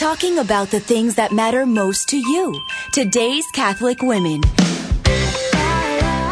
talking 0.00 0.38
about 0.38 0.70
the 0.70 0.80
things 0.80 1.14
that 1.16 1.30
matter 1.30 1.66
most 1.66 2.08
to 2.08 2.16
you. 2.16 2.58
Today's 2.90 3.44
Catholic 3.52 4.00
Women. 4.00 4.40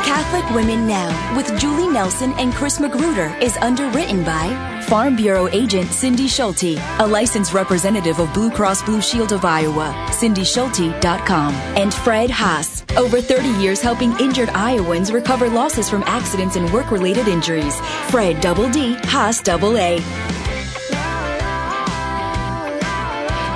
Catholic 0.03 0.49
Women 0.55 0.87
Now 0.87 1.37
with 1.37 1.47
Julie 1.61 1.93
Nelson 1.93 2.33
and 2.39 2.55
Chris 2.55 2.81
Magruder 2.81 3.37
is 3.43 3.59
underwritten 3.59 4.25
by 4.25 4.81
Farm 4.89 5.17
Bureau 5.17 5.49
agent 5.49 5.91
Cindy 5.91 6.29
Schulte, 6.29 6.79
a 6.99 7.07
licensed 7.07 7.53
representative 7.53 8.19
of 8.21 8.33
Blue 8.33 8.51
Cross 8.51 8.85
Blue 8.85 9.03
Shield 9.03 9.33
of 9.33 9.45
Iowa, 9.45 9.93
cindyschulte.com, 10.13 11.53
and 11.77 11.93
Fred 11.93 12.31
Haas, 12.31 12.87
over 12.97 13.21
30 13.21 13.49
years 13.61 13.83
helping 13.83 14.19
injured 14.19 14.49
Iowans 14.49 15.13
recover 15.13 15.51
losses 15.51 15.91
from 15.91 16.03
accidents 16.05 16.57
and 16.57 16.73
work-related 16.73 17.29
injuries. 17.29 17.79
Fred 18.09 18.41
Double 18.41 18.71
D, 18.71 18.95
Haas 19.03 19.43
Double 19.43 19.77
A. 19.77 19.99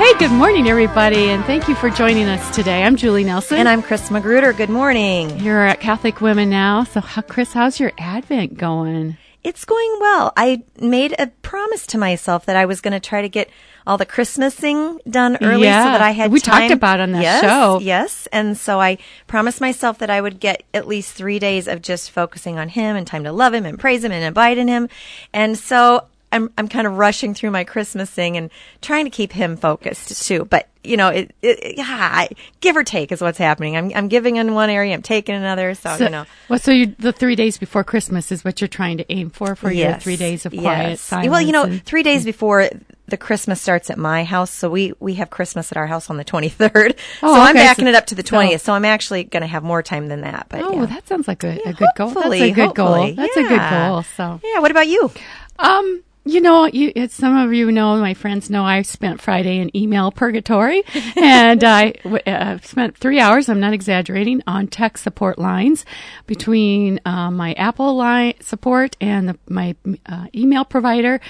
Hey, 0.03 0.19
good 0.19 0.33
morning, 0.33 0.67
everybody, 0.67 1.31
and 1.31 1.45
thank 1.45 1.69
you 1.69 1.77
for 1.77 1.89
joining 1.89 2.27
us 2.27 2.57
today. 2.57 2.83
I'm 2.83 2.97
Julie 2.97 3.23
Nelson. 3.23 3.59
And 3.59 3.69
I'm 3.69 3.83
Chris 3.83 4.11
Magruder. 4.11 4.53
Good 4.53 4.69
morning. 4.69 5.39
You're 5.39 5.65
at 5.65 5.79
Catholic 5.79 6.21
Women 6.21 6.51
Now. 6.51 6.83
So, 6.83 7.01
how, 7.01 7.23
Chris, 7.23 7.53
how's 7.53 7.79
your 7.79 7.93
Advent 7.99 8.59
going? 8.59 9.17
It's 9.45 9.65
going 9.65 9.97
well. 10.01 10.33
I 10.37 10.65
made 10.81 11.15
a 11.21 11.29
promise 11.29 11.87
to 11.87 11.99
myself 11.99 12.47
that 12.47 12.57
I 12.57 12.65
was 12.65 12.81
going 12.81 12.95
to 12.95 13.01
try 13.01 13.23
to 13.23 13.29
get 13.29 13.49
all 13.87 13.97
the 13.97 14.05
Christmasing 14.05 14.99
done 15.09 15.39
early 15.41 15.67
Yeah, 15.67 15.85
so 15.85 15.91
that 15.93 16.03
I 16.03 16.11
had 16.11 16.33
we 16.33 16.41
time. 16.41 16.63
talked 16.63 16.73
about 16.73 16.99
on 16.99 17.13
that 17.13 17.23
yes, 17.23 17.41
show. 17.41 17.79
Yes, 17.79 18.27
and 18.33 18.59
so 18.59 18.81
I 18.81 18.99
promised 19.29 19.61
myself 19.61 19.99
that 19.99 20.11
I 20.11 20.21
would 20.21 20.41
get 20.41 20.65
at 20.75 20.89
least 20.89 21.15
three 21.15 21.39
days 21.39 21.69
of 21.69 21.81
just 21.81 22.11
focusing 22.11 22.59
on 22.59 22.71
Him 22.71 22.97
and 22.97 23.07
time 23.07 23.23
to 23.23 23.31
love 23.31 23.55
Him 23.55 23.65
and 23.65 23.79
praise 23.79 24.03
Him 24.03 24.11
and 24.11 24.25
abide 24.25 24.59
in 24.59 24.67
Him. 24.67 24.89
And 25.33 25.57
so 25.57 26.09
I'm 26.33 26.51
I'm 26.59 26.69
kind 26.69 26.87
of 26.87 26.97
rushing 26.99 27.35
through 27.35 27.51
my 27.51 27.65
Christmasing 27.65 28.37
and 28.37 28.51
trying 28.81 29.05
to 29.05 29.11
keep 29.11 29.33
Him 29.33 29.57
focused 29.57 30.27
too. 30.27 30.45
But 30.47 30.69
you 30.85 30.97
know, 30.97 31.11
it, 31.11 31.33
it, 31.43 31.77
yeah, 31.79 31.85
I- 31.89 32.31
give 32.61 32.77
or 32.77 32.83
take 32.83 33.13
is 33.13 33.21
what's 33.21 33.39
happening. 33.39 33.77
I'm 33.77 33.93
I'm 33.95 34.09
giving 34.09 34.37
in 34.37 34.53
one 34.55 34.71
area, 34.71 34.95
I'm 34.95 35.03
taking 35.03 35.35
another. 35.37 35.75
So, 35.75 35.97
So, 35.97 36.05
you 36.05 36.11
know. 36.11 36.25
well, 36.49 36.59
so 36.59 36.73
you, 36.73 36.95
the 36.99 37.13
three 37.13 37.37
days 37.37 37.57
before 37.59 37.85
Christmas 37.85 38.33
is 38.33 38.45
what 38.45 38.61
you're 38.61 38.67
trying 38.69 38.97
to 38.99 39.13
aim 39.13 39.31
for 39.31 39.55
for 39.55 39.71
your 39.71 39.95
three 39.95 40.17
days 40.17 40.45
of 40.47 40.53
quiet 40.53 40.91
yes. 40.91 41.01
silence. 41.01 41.31
Well, 41.31 41.41
you 41.43 41.53
know, 41.53 41.65
and- 41.65 41.85
three 41.85 42.03
days 42.03 42.25
before 42.25 42.69
the 43.07 43.17
Christmas 43.19 43.61
starts 43.61 43.91
at 43.91 43.99
my 43.99 44.25
house, 44.25 44.51
so 44.51 44.71
we 44.71 44.93
we 44.99 45.15
have 45.15 45.29
Christmas 45.31 45.71
at 45.71 45.77
our 45.77 45.87
house 45.87 46.09
on 46.11 46.17
the 46.17 46.25
23rd. 46.25 46.97
Oh, 47.23 47.35
so 47.35 47.41
I'm 47.41 47.55
backing 47.55 47.85
so- 47.85 47.91
it 47.91 47.95
up 47.95 48.07
to 48.07 48.15
the 48.15 48.27
so- 48.27 48.37
20th. 48.37 48.61
So 48.61 48.73
I'm 48.73 48.85
actually 48.87 49.25
going 49.25 49.43
to 49.43 49.47
have 49.47 49.63
more 49.63 49.83
time 49.83 50.09
than 50.09 50.23
that. 50.23 50.47
But 50.49 50.63
oh, 50.63 50.71
yeah. 50.73 50.77
well, 50.79 50.87
that 50.87 51.07
sounds 51.07 51.29
like 51.29 51.45
a, 51.45 51.59
a 51.67 51.73
good 51.75 51.91
goal. 51.97 52.11
That's 52.11 52.27
a 52.35 52.51
good 52.53 52.75
goal. 52.75 53.13
That's 53.15 53.37
a 53.37 53.43
good 53.43 53.51
Yeah. 53.53 53.89
goal. 53.89 54.03
So, 54.17 54.41
yeah. 54.43 54.59
What 54.61 54.71
about 54.71 54.89
you? 54.89 55.11
Um, 55.59 56.03
you 56.25 56.41
know, 56.41 56.67
you, 56.67 56.93
some 57.09 57.37
of 57.37 57.53
you 57.53 57.73
know, 57.73 57.97
my 57.97 58.15
friends 58.15 58.49
know 58.49 58.65
I 58.65 58.83
spent 58.83 59.21
Friday 59.21 59.59
in 59.59 59.77
email 59.77 60.13
purgatory 60.13 60.83
and 61.17 61.63
I 61.65 61.93
w- 62.05 62.23
uh, 62.27 62.59
spent 62.63 62.97
three 62.97 63.19
hours, 63.19 63.49
I'm 63.49 63.61
not 63.61 63.73
exaggerating, 63.73 64.43
on 64.47 64.69
tech 64.69 64.99
support 64.99 65.39
lines 65.39 65.85
between 66.27 67.01
uh, 67.05 67.31
my 67.31 67.55
Apple 67.55 67.97
line 67.97 68.35
support 68.41 68.97
and 69.01 69.31
the, 69.31 69.39
my 69.49 69.75
uh, 70.07 70.27
email 70.35 70.65
provider 70.65 71.21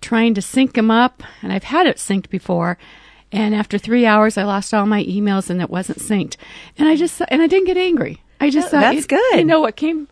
trying 0.00 0.34
to 0.34 0.42
sync 0.42 0.74
them 0.74 0.90
up. 0.90 1.22
And 1.42 1.52
I've 1.52 1.64
had 1.64 1.86
it 1.86 1.96
synced 1.96 2.28
before. 2.28 2.76
And 3.30 3.54
after 3.54 3.78
three 3.78 4.04
hours, 4.04 4.36
I 4.36 4.42
lost 4.44 4.74
all 4.74 4.84
my 4.84 5.02
emails 5.04 5.48
and 5.48 5.62
it 5.62 5.70
wasn't 5.70 5.98
synced. 5.98 6.36
And 6.76 6.88
I 6.88 6.96
just, 6.96 7.22
and 7.28 7.40
I 7.40 7.46
didn't 7.46 7.66
get 7.66 7.78
angry. 7.78 8.22
I 8.38 8.50
just 8.50 8.70
thought, 8.70 8.80
That's 8.80 9.04
it- 9.04 9.08
good. 9.08 9.38
You 9.38 9.44
know 9.44 9.60
what 9.60 9.76
came 9.76 10.08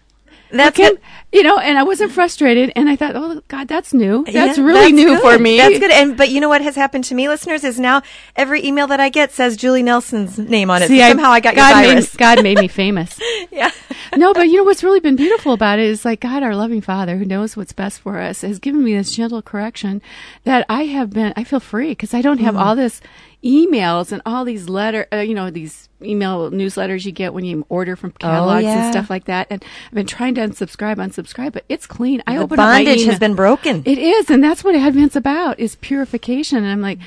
That's 0.53 0.77
came, 0.77 0.95
good. 0.95 1.01
you 1.33 1.43
know, 1.43 1.59
and 1.59 1.79
I 1.79 1.83
wasn't 1.83 2.13
frustrated, 2.13 2.73
and 2.77 2.89
I 2.89 2.97
thought, 2.97 3.13
oh 3.17 3.41
God, 3.49 3.69
that's 3.69 3.95
new. 3.95 4.25
That's 4.25 4.59
Yeah, 4.59 4.65
really 4.65 4.93
new 4.93 5.11
good. 5.17 5.21
for 5.21 5.39
me. 5.39 5.57
That's 5.59 5.79
good. 5.79 5.91
And 5.91 6.17
but 6.17 6.29
you 6.31 6.41
know 6.41 6.49
what 6.49 6.61
has 6.63 6.75
happened 6.77 7.05
to 7.05 7.15
me, 7.15 7.29
listeners, 7.29 7.63
is 7.65 7.79
now 7.79 8.03
every 8.37 8.65
email 8.65 8.87
that 8.89 9.01
I 9.01 9.09
get 9.09 9.33
says 9.33 9.57
Julie 9.57 9.83
Nelson's 9.83 10.39
name 10.39 10.71
on 10.71 10.83
it. 10.83 10.89
See, 10.89 10.99
so 11.01 11.09
somehow 11.09 11.31
I, 11.31 11.41
got 11.41 11.55
God 11.55 11.69
your 11.71 11.77
made, 11.81 11.89
virus. 11.95 12.17
God 12.17 12.43
made 12.43 12.59
me 12.59 12.69
famous. 12.83 13.19
yeah. 13.51 13.71
No, 14.17 14.33
but 14.35 14.49
you 14.49 14.57
know 14.57 14.65
what's 14.65 14.83
really 14.85 15.01
been 15.01 15.17
beautiful 15.17 15.53
about 15.53 15.79
it 15.79 15.87
is 15.87 16.05
like 16.05 16.21
God, 16.21 16.43
our 16.43 16.55
loving 16.57 16.81
Father, 16.81 17.17
who 17.17 17.25
knows 17.25 17.57
what's 17.57 17.73
best 17.73 18.01
for 18.01 18.19
us, 18.21 18.43
has 18.43 18.59
given 18.59 18.83
me 18.85 18.95
this 18.95 19.15
gentle 19.15 19.43
correction 19.43 20.03
that 20.45 20.67
I 20.69 20.85
have 20.85 21.11
been. 21.11 21.33
I 21.37 21.45
feel 21.45 21.61
free 21.61 21.91
because 21.91 22.15
I 22.15 22.23
don't 22.23 22.39
have 22.39 22.55
Mm-hmm. 22.55 22.63
all 22.63 22.77
this 22.77 23.01
emails 23.45 24.13
and 24.13 24.21
all 24.27 24.45
these 24.45 24.69
letter, 24.69 25.07
uh, 25.13 25.17
you 25.19 25.35
know, 25.35 25.51
these 25.51 25.89
email 26.03 26.51
newsletters 26.51 27.05
you 27.07 27.13
get 27.13 27.33
when 27.33 27.45
you 27.45 27.65
order 27.69 27.97
from 27.97 28.11
catalogs 28.13 28.65
Oh, 28.65 28.69
yeah. 28.69 28.85
and 28.85 28.93
stuff 28.93 29.09
like 29.11 29.25
that. 29.27 29.47
And 29.51 29.65
I've 29.87 29.95
been 29.95 30.07
trying 30.07 30.35
to 30.35 30.43
unsubscribe, 30.43 30.97
unsubscribe, 30.97 31.53
but 31.53 31.65
it's 31.69 31.87
clean. 31.87 32.23
I 32.27 32.37
The 32.37 32.43
open 32.43 32.59
up 32.61 32.67
my 32.67 32.85
bondage 32.85 33.05
has 33.05 33.19
been 33.19 33.35
broken. 33.35 33.83
It 33.87 33.99
is, 33.99 34.29
and 34.31 34.43
that's 34.45 34.63
what 34.65 34.75
Advent's 34.75 35.17
about: 35.17 35.59
is 35.59 35.77
purification. 35.77 36.59
And 36.59 36.69
I'm 36.69 36.81
like, 36.83 36.99
"Lo- 36.99 37.05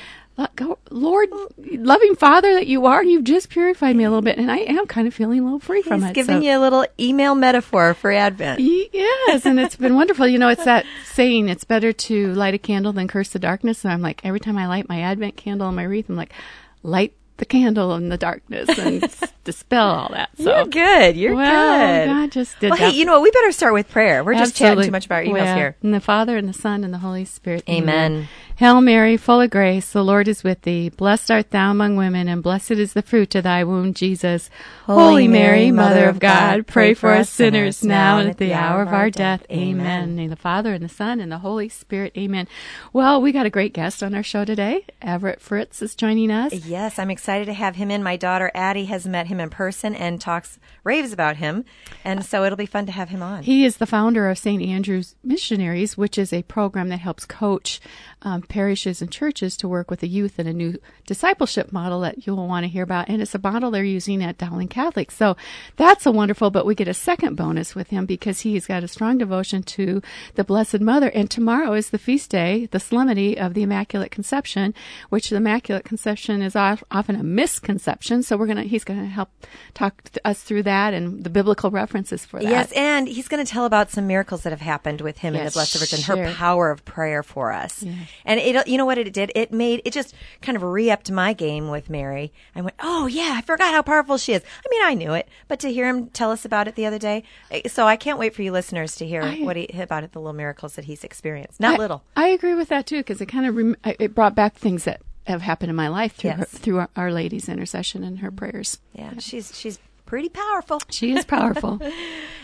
go- 0.56 0.80
Lord, 0.90 1.30
loving 1.58 2.16
Father 2.16 2.54
that 2.54 2.68
you 2.68 2.86
are, 2.86 3.04
you've 3.04 3.24
just 3.24 3.50
purified 3.50 3.96
me 3.96 4.04
a 4.04 4.10
little 4.10 4.22
bit, 4.22 4.38
and 4.38 4.52
I 4.52 4.58
am 4.60 4.86
kind 4.88 5.08
of 5.08 5.14
feeling 5.14 5.40
a 5.40 5.44
little 5.44 5.60
free 5.60 5.82
from 5.82 6.02
He's 6.02 6.12
it. 6.12 6.14
giving 6.14 6.38
so- 6.42 6.42
you 6.48 6.58
a 6.58 6.60
little 6.60 6.86
email 7.00 7.36
metaphor 7.36 7.94
for 7.94 8.12
Advent. 8.12 8.60
Yes, 8.60 9.46
and 9.46 9.60
it's 9.60 9.76
been 9.76 9.96
wonderful. 9.96 10.28
You 10.28 10.40
know, 10.40 10.50
it's 10.50 10.66
that 10.66 10.86
saying, 11.06 11.50
it's 11.50 11.64
better 11.64 11.92
to 11.94 12.34
light 12.34 12.54
a 12.54 12.60
candle 12.60 12.94
than 12.94 13.08
curse 13.08 13.30
the 13.30 13.40
darkness. 13.40 13.84
And 13.84 13.94
I'm 13.94 14.02
like, 14.02 14.22
every 14.24 14.40
time 14.40 14.58
I 14.58 14.68
light 14.68 14.90
my 14.90 15.02
Advent 15.02 15.36
candle 15.38 15.68
on 15.68 15.76
my 15.76 15.84
wreath, 15.84 16.10
I'm 16.10 16.16
like, 16.16 16.34
light 16.82 17.14
the 17.38 17.46
candle 17.46 17.96
in 17.96 18.10
the 18.10 18.18
darkness 18.18 18.70
and 18.78 19.04
dispel 19.44 19.88
all 19.90 20.10
that. 20.12 20.30
So 20.38 20.56
You're 20.56 20.66
good. 20.66 21.18
You're 21.18 21.36
well, 21.36 22.06
good. 22.06 22.14
God 22.14 22.32
just 22.32 22.60
did 22.60 22.70
well, 22.70 22.80
that. 22.80 22.92
hey, 22.92 22.98
you 22.98 23.06
know 23.06 23.14
what? 23.14 23.24
We 23.24 23.32
better 23.32 23.52
start 23.52 23.74
with 23.74 23.90
prayer. 23.90 24.24
We're 24.24 24.36
just 24.36 24.56
chatting 24.56 24.84
too 24.84 24.92
much 24.92 25.08
about 25.08 25.16
our 25.16 25.24
emails 25.24 25.34
Well, 25.34 25.56
here. 25.56 25.76
In 25.82 25.92
the 25.92 26.00
Father 26.00 26.38
and 26.38 26.48
the 26.48 26.54
Son 26.54 26.84
and 26.84 26.94
the 26.94 27.00
Holy 27.00 27.26
Spirit. 27.26 27.64
Amen. 27.68 28.28
Hail 28.56 28.82
Mary, 28.82 29.18
full 29.18 29.42
of 29.42 29.50
grace, 29.50 29.92
the 29.92 30.04
Lord 30.04 30.28
is 30.28 30.44
with 30.44 30.62
thee. 30.62 30.90
Blessed 30.90 31.32
art 31.32 31.50
thou 31.50 31.72
among 31.72 31.96
women, 31.96 32.28
and 32.28 32.44
blessed 32.44 32.72
is 32.72 32.94
the 32.94 33.02
fruit 33.02 33.34
of 33.34 33.44
thy 33.44 33.64
womb, 33.64 33.96
Jesus. 33.96 34.52
Holy 34.86 35.28
Mary, 35.28 35.72
Mother 35.72 36.08
of 36.08 36.20
God, 36.20 36.68
pray 36.68 36.94
for 36.94 37.12
us 37.12 37.32
sinners 37.32 37.84
now 37.84 38.20
and 38.20 38.30
at 38.30 38.38
the 38.38 38.54
hour 38.54 38.84
of 38.84 38.90
our 38.90 39.10
death. 39.10 39.44
Amen. 39.50 40.20
In 40.20 40.30
the 40.30 40.36
Father 40.36 40.72
and 40.72 40.84
the 40.84 40.90
Son 40.90 41.20
and 41.20 41.32
the 41.32 41.40
Holy 41.40 41.68
Spirit. 41.68 42.14
Amen. 42.16 42.48
Well, 42.94 43.20
we 43.24 43.32
got 43.32 43.48
a 43.48 43.50
great 43.50 43.74
guest 43.74 44.04
on 44.04 44.14
our 44.14 44.22
show 44.22 44.46
today. 44.46 44.86
Everett 45.02 45.42
Fritz 45.42 45.82
is 45.82 45.96
joining 45.96 46.30
us. 46.30 46.54
Yes, 46.54 47.00
I'm 47.00 47.10
excited 47.10 47.46
to 47.46 47.54
have 47.54 47.76
him 47.78 47.90
in. 47.90 48.04
My 48.04 48.18
daughter 48.18 48.52
Addie 48.54 48.86
has 48.86 49.08
met 49.08 49.28
him 49.28 49.40
in 49.40 49.50
person 49.50 49.96
and 49.96 50.22
talks 50.22 50.60
raves 50.84 51.12
about 51.12 51.38
him, 51.38 51.66
and 52.06 52.24
so 52.24 52.44
it'll 52.44 52.56
be 52.56 52.68
fun 52.68 52.86
to 52.86 52.92
have 52.92 53.10
him 53.10 53.24
on. 53.24 53.42
He 53.42 53.66
is 53.66 53.78
the 53.78 53.88
founder 53.88 54.30
of 54.30 54.38
St. 54.38 54.62
Andrew's 54.62 55.16
Missionaries, 55.24 55.98
which 55.98 56.20
is 56.20 56.32
a 56.32 56.44
program 56.44 56.90
that 56.90 57.00
helps 57.00 57.26
coach 57.26 57.80
um, 58.22 58.43
parishes 58.50 59.02
and 59.02 59.12
churches 59.12 59.58
to 59.58 59.68
work 59.68 59.90
with 59.90 60.00
the 60.00 60.08
youth 60.08 60.40
in 60.40 60.48
a 60.48 60.54
new 60.54 60.78
discipleship 61.06 61.72
model 61.72 62.02
that 62.02 62.26
you'll 62.26 62.48
want 62.48 62.64
to 62.64 62.68
hear 62.68 62.84
about. 62.84 63.10
And 63.10 63.22
it's 63.22 63.36
a 63.36 63.40
model 63.40 63.72
they're 63.72 63.84
using 63.84 64.24
at 64.24 64.38
Dowling 64.38 64.68
Catholic. 64.68 65.12
So 65.12 65.36
that's 65.76 66.06
a 66.06 66.12
wonderful, 66.12 66.52
but 66.52 66.66
we 66.66 66.76
get 66.76 66.88
a 66.88 66.94
second 66.94 67.36
bonus 67.36 67.76
with 67.76 67.90
him 67.90 68.06
because 68.06 68.42
he's 68.42 68.68
got 68.68 68.84
a 68.84 68.88
strong 68.88 69.18
devotion 69.18 69.64
to 69.64 70.02
the 70.36 70.44
Blessed 70.44 70.80
Mother. 70.82 71.10
And 71.10 71.30
tomorrow 71.30 71.74
is 71.74 71.90
the 71.90 71.98
feast 71.98 72.30
day, 72.30 72.68
the 72.72 72.80
solemnity 72.80 73.38
of 73.38 73.54
the 73.54 73.64
Immaculate 73.64 74.12
Conception, 74.12 74.74
which 75.10 75.30
the 75.30 75.38
Immaculate 75.38 75.86
Conception 75.86 76.42
is 76.42 76.56
often 76.56 77.16
a 77.16 77.24
misconception. 77.24 78.24
So 78.24 78.38
we're 78.38 78.48
going 78.48 78.58
to, 78.58 78.64
he's 78.64 78.84
going 78.84 79.00
to 79.00 79.08
help 79.08 79.30
talk 79.74 80.10
us 80.26 80.42
through 80.42 80.64
that 80.64 80.94
and 80.94 81.24
the 81.24 81.30
biblical 81.30 81.72
references 81.72 82.26
for 82.26 82.40
that. 82.40 82.50
Yes, 82.50 82.72
and 82.74 83.08
he's 83.08 83.28
going 83.28 83.44
to 83.46 83.52
tell 83.52 83.66
about 83.66 83.92
some 83.92 84.08
miracles 84.08 84.44
that 84.44 84.52
have 84.52 84.62
happened 84.62 85.02
with 85.02 85.18
him 85.20 85.36
and 85.36 85.48
the 85.48 85.52
Blessed 85.52 85.80
Virgin, 85.80 86.00
share. 86.00 86.28
her 86.28 86.34
power 86.34 86.70
of 86.72 86.86
prayer 86.86 87.24
for 87.24 87.52
us. 87.52 87.84
And 88.26 88.33
it, 88.40 88.68
you 88.68 88.78
know 88.78 88.86
what 88.86 88.98
it 88.98 89.12
did? 89.14 89.32
It 89.36 89.52
made 89.52 89.82
it 89.86 89.92
just 89.94 90.14
kind 90.42 90.56
of 90.56 90.64
re-upped 90.64 91.12
my 91.12 91.34
game 91.34 91.70
with 91.70 91.90
Mary. 91.90 92.32
I 92.56 92.62
went, 92.62 92.76
oh 92.80 93.08
yeah, 93.08 93.34
I 93.38 93.42
forgot 93.42 93.74
how 93.74 93.82
powerful 93.82 94.18
she 94.18 94.34
is. 94.34 94.42
I 94.44 94.68
mean, 94.70 94.82
I 94.84 94.94
knew 94.94 95.14
it, 95.14 95.28
but 95.48 95.60
to 95.62 95.72
hear 95.72 95.88
him 95.88 96.08
tell 96.08 96.32
us 96.32 96.46
about 96.46 96.68
it 96.68 96.76
the 96.76 96.86
other 96.86 97.00
day, 97.00 97.24
eh, 97.52 97.68
so 97.68 97.86
I 97.88 97.96
can't 97.96 98.20
wait 98.20 98.34
for 98.36 98.42
you 98.42 98.52
listeners 98.52 98.96
to 98.98 99.06
hear 99.08 99.22
I- 99.24 99.40
what 99.40 99.56
he 99.56 99.66
about 99.74 100.04
it, 100.04 100.12
the 100.12 100.20
little 100.20 100.34
miracles 100.34 100.76
that 100.76 100.86
he's 100.86 101.04
experienced. 101.04 101.60
Not 101.60 101.76
I- 101.76 101.78
little. 101.78 102.04
I 102.16 102.28
agree 102.30 102.54
with 102.56 102.70
that 102.70 102.86
too 102.88 102.98
because 102.98 103.20
it 103.22 103.28
kind 103.28 103.46
of 103.46 103.56
rem- 103.56 103.78
it 103.84 104.14
brought 104.16 104.36
back 104.36 104.56
things 104.56 104.84
that 104.86 105.02
have 105.28 105.42
happened 105.42 105.70
in 105.70 105.76
my 105.76 105.88
life 105.88 106.16
through 106.16 106.32
her, 106.32 106.46
through 106.46 106.78
our, 106.80 106.90
our 106.98 107.12
Lady's 107.12 107.48
intercession 107.48 108.04
and 108.04 108.20
her 108.20 108.30
prayers. 108.32 108.80
Yeah, 108.94 109.14
she's 109.20 109.58
she's 109.58 109.80
pretty 110.06 110.30
powerful. 110.30 110.80
She 110.90 111.16
is 111.16 111.26
powerful. 111.26 111.80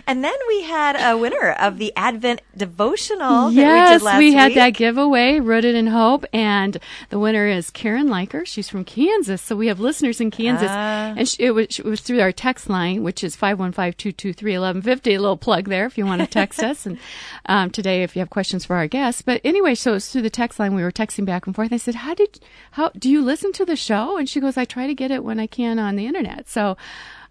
And 0.08 0.24
then 0.24 0.34
we 0.48 0.64
had 0.64 0.96
a 1.00 1.16
winner 1.20 1.52
of 1.52 1.78
the 1.78 1.94
Advent 1.96 2.42
devotional 2.58 3.44
that 3.44 3.50
we 3.50 3.56
yes, 3.58 4.00
did 4.00 4.06
last 4.06 4.18
we 4.18 4.34
had 4.34 4.48
week. 4.48 4.56
that 4.56 4.70
giveaway, 4.72 5.40
Rooted 5.40 5.76
in 5.76 5.86
Hope, 5.86 6.26
and 6.34 6.80
the 7.10 7.20
winner 7.20 7.46
is 7.48 7.70
Karen 7.70 8.08
Liker. 8.08 8.44
She's 8.44 8.68
from 8.68 8.84
Kansas, 8.86 9.40
so 9.40 9.56
we 9.56 9.68
have 9.68 9.80
listeners 9.80 10.20
in 10.20 10.32
Kansas, 10.32 10.68
Ah. 10.72 11.14
and 11.16 11.30
she, 11.30 11.44
it, 11.44 11.52
was, 11.52 11.78
it 11.78 11.86
was 11.86 12.02
through 12.02 12.22
our 12.22 12.32
text 12.32 12.68
line, 12.72 13.04
which 13.04 13.24
is 13.24 13.36
five 13.36 13.60
one 13.60 13.72
five 13.72 13.98
two 13.98 14.12
two 14.12 14.34
three 14.34 14.56
eleven 14.56 14.82
fifty. 14.82 15.14
A 15.14 15.22
little 15.22 15.38
plug 15.38 15.70
there 15.70 15.86
if 15.86 15.96
you 15.96 16.08
want 16.08 16.22
to 16.22 16.28
text 16.40 16.64
us, 16.64 16.88
and 16.88 16.98
um, 17.46 17.70
today 17.70 18.02
if 18.02 18.16
you 18.16 18.22
have 18.22 18.32
questions 18.32 18.66
for 18.66 18.76
our 18.78 18.88
guests. 18.88 19.22
But 19.22 19.42
anyway, 19.44 19.76
so 19.76 19.94
it's 19.94 20.12
through 20.12 20.24
the 20.24 20.32
text 20.32 20.58
line. 20.60 20.74
We 20.74 20.82
were 20.82 20.92
texting 20.92 21.26
back 21.26 21.46
and 21.46 21.56
forth. 21.56 21.72
I 21.72 21.78
said, 21.78 21.94
"How 21.94 22.16
did 22.16 22.40
how 22.72 22.90
do 22.98 23.12
you 23.12 23.22
listen 23.22 23.52
to 23.54 23.64
the 23.66 23.76
show?" 23.76 24.18
And 24.18 24.28
she 24.28 24.40
goes, 24.40 24.58
"I 24.58 24.66
try 24.66 24.88
to 24.88 24.96
get 24.96 25.12
it 25.12 25.24
when 25.24 25.40
I 25.40 25.46
can 25.46 25.78
on 25.78 25.98
the 25.98 26.08
internet." 26.08 26.50
So 26.50 26.78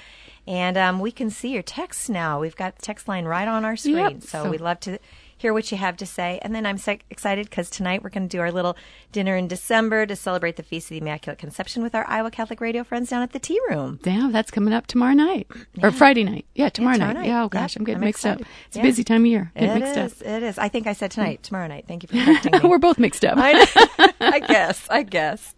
And 0.46 0.76
um, 0.76 0.98
we 1.00 1.12
can 1.12 1.30
see 1.30 1.50
your 1.52 1.62
texts 1.62 2.08
now. 2.08 2.40
We've 2.40 2.56
got 2.56 2.76
the 2.76 2.82
text 2.82 3.06
line 3.06 3.26
right 3.26 3.46
on 3.46 3.64
our 3.64 3.76
screen. 3.76 3.96
Yep. 3.96 4.22
So, 4.22 4.42
So- 4.44 4.50
we'd 4.50 4.60
love 4.60 4.80
to 4.80 4.98
hear 5.42 5.52
what 5.52 5.70
you 5.72 5.76
have 5.76 5.96
to 5.96 6.06
say. 6.06 6.38
And 6.42 6.54
then 6.54 6.64
I'm 6.64 6.78
so 6.78 6.96
excited 7.10 7.50
because 7.50 7.68
tonight 7.68 8.02
we're 8.02 8.10
going 8.10 8.28
to 8.28 8.34
do 8.36 8.40
our 8.40 8.52
little 8.52 8.76
dinner 9.10 9.36
in 9.36 9.48
December 9.48 10.06
to 10.06 10.14
celebrate 10.14 10.54
the 10.56 10.62
Feast 10.62 10.86
of 10.86 10.90
the 10.90 10.98
Immaculate 10.98 11.38
Conception 11.38 11.82
with 11.82 11.94
our 11.96 12.06
Iowa 12.08 12.30
Catholic 12.30 12.60
Radio 12.60 12.84
friends 12.84 13.10
down 13.10 13.22
at 13.22 13.32
the 13.32 13.40
tea 13.40 13.58
room. 13.68 13.98
Yeah, 14.04 14.28
that's 14.30 14.52
coming 14.52 14.72
up 14.72 14.86
tomorrow 14.86 15.14
night 15.14 15.48
or 15.82 15.90
Friday 15.90 16.22
night. 16.22 16.46
Yeah, 16.54 16.68
tomorrow, 16.68 16.94
tomorrow 16.94 17.12
night. 17.14 17.20
night. 17.22 17.28
Yeah, 17.28 17.40
oh 17.40 17.42
Yep, 17.44 17.50
gosh, 17.50 17.76
I'm 17.76 17.84
getting 17.84 17.96
I'm 18.02 18.04
mixed 18.06 18.24
excited. 18.24 18.46
up. 18.46 18.52
It's 18.68 18.76
Yeah. 18.76 18.82
a 18.82 18.86
busy 18.86 19.04
time 19.04 19.22
of 19.22 19.26
year. 19.26 19.50
Getting 19.54 19.70
It 19.70 19.80
mixed 19.80 19.96
is. 19.96 20.22
It 20.22 20.42
is. 20.44 20.58
I 20.58 20.68
think 20.68 20.86
I 20.86 20.92
said 20.92 21.10
tonight, 21.10 21.42
tomorrow 21.42 21.66
night. 21.66 21.86
Thank 21.88 22.04
you 22.04 22.08
for 22.08 22.14
correcting 22.24 22.52
me. 22.62 22.68
We're 22.68 22.78
both 22.78 22.98
mixed 23.00 23.24
up. 23.24 23.34
I, 23.36 23.66
I 24.20 24.38
guess. 24.38 24.86
I 24.88 25.02
guess. 25.02 25.54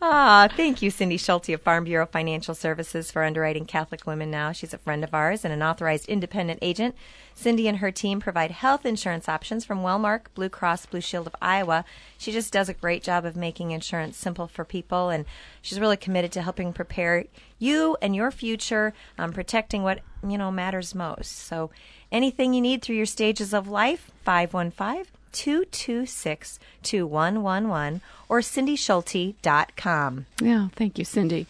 Ah, 0.00 0.46
thank 0.54 0.82
you, 0.82 0.90
Cindy 0.90 1.16
Schulte 1.16 1.48
of 1.54 1.62
Farm 1.62 1.84
Bureau 1.84 2.04
Financial 2.04 2.54
Services 2.54 3.10
for 3.10 3.24
underwriting 3.24 3.64
Catholic 3.64 4.06
Women 4.06 4.30
Now. 4.30 4.52
She's 4.52 4.74
a 4.74 4.78
friend 4.78 5.02
of 5.02 5.14
ours 5.14 5.42
and 5.42 5.54
an 5.54 5.62
authorized 5.62 6.06
independent 6.06 6.58
agent. 6.60 6.94
Cindy 7.34 7.66
and 7.66 7.78
her 7.78 7.90
team 7.90 8.20
provide 8.20 8.50
health 8.50 8.84
insurance 8.84 9.26
options 9.26 9.64
from 9.64 9.80
Wellmark, 9.80 10.26
Blue 10.34 10.50
Cross 10.50 10.86
Blue 10.86 11.00
Shield 11.00 11.26
of 11.26 11.34
Iowa. 11.40 11.86
She 12.18 12.30
just 12.30 12.52
does 12.52 12.68
a 12.68 12.74
great 12.74 13.02
job 13.02 13.24
of 13.24 13.36
making 13.36 13.70
insurance 13.70 14.18
simple 14.18 14.46
for 14.48 14.66
people, 14.66 15.08
and 15.08 15.24
she's 15.62 15.80
really 15.80 15.96
committed 15.96 16.30
to 16.32 16.42
helping 16.42 16.74
prepare 16.74 17.24
you 17.58 17.96
and 18.02 18.14
your 18.14 18.30
future, 18.30 18.92
um, 19.16 19.32
protecting 19.32 19.82
what 19.82 20.00
you 20.22 20.36
know 20.36 20.50
matters 20.50 20.94
most. 20.94 21.38
So, 21.38 21.70
anything 22.12 22.52
you 22.52 22.60
need 22.60 22.82
through 22.82 22.96
your 22.96 23.06
stages 23.06 23.54
of 23.54 23.66
life, 23.66 24.10
515 24.24 25.06
226 25.36 26.58
2111 26.82 28.00
or 28.28 28.40
cindyschulte.com. 28.40 30.26
Yeah, 30.40 30.68
thank 30.74 30.98
you, 30.98 31.04
Cindy. 31.04 31.46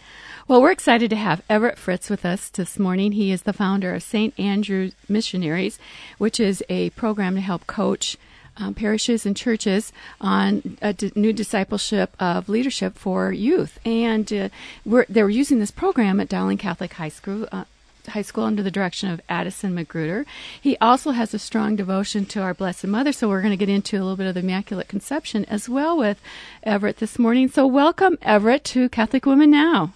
Well, 0.48 0.60
we're 0.60 0.72
excited 0.72 1.08
to 1.10 1.16
have 1.16 1.42
Everett 1.48 1.78
Fritz 1.78 2.10
with 2.10 2.24
us 2.24 2.48
this 2.48 2.78
morning. 2.80 3.12
He 3.12 3.30
is 3.30 3.42
the 3.42 3.52
founder 3.52 3.94
of 3.94 4.02
St. 4.02 4.38
Andrew 4.38 4.90
Missionaries, 5.08 5.78
which 6.18 6.40
is 6.40 6.64
a 6.68 6.90
program 6.90 7.36
to 7.36 7.40
help 7.40 7.66
coach 7.68 8.16
um, 8.56 8.74
parishes 8.74 9.24
and 9.24 9.36
churches 9.36 9.92
on 10.20 10.78
a 10.82 10.92
d- 10.92 11.12
new 11.14 11.32
discipleship 11.32 12.14
of 12.18 12.48
leadership 12.48 12.96
for 12.96 13.30
youth. 13.32 13.78
And 13.84 14.32
uh, 14.32 14.48
we're, 14.84 15.06
they 15.08 15.22
were 15.22 15.30
using 15.30 15.60
this 15.60 15.70
program 15.70 16.20
at 16.20 16.28
Dowling 16.28 16.58
Catholic 16.58 16.94
High 16.94 17.10
School. 17.10 17.46
Uh, 17.52 17.64
High 18.10 18.22
School 18.22 18.44
under 18.44 18.62
the 18.62 18.70
direction 18.70 19.10
of 19.10 19.20
Addison 19.28 19.74
Magruder. 19.74 20.26
He 20.60 20.76
also 20.78 21.12
has 21.12 21.34
a 21.34 21.38
strong 21.38 21.76
devotion 21.76 22.24
to 22.26 22.40
our 22.40 22.54
Blessed 22.54 22.86
Mother, 22.86 23.12
so 23.12 23.28
we're 23.28 23.42
going 23.42 23.50
to 23.50 23.56
get 23.56 23.68
into 23.68 23.96
a 23.96 24.02
little 24.02 24.16
bit 24.16 24.26
of 24.26 24.34
the 24.34 24.40
Immaculate 24.40 24.88
Conception 24.88 25.44
as 25.46 25.68
well 25.68 25.96
with 25.96 26.20
Everett 26.62 26.98
this 26.98 27.18
morning. 27.18 27.48
So, 27.48 27.66
welcome, 27.66 28.18
Everett, 28.22 28.64
to 28.64 28.88
Catholic 28.88 29.26
Women 29.26 29.50
Now. 29.50 29.92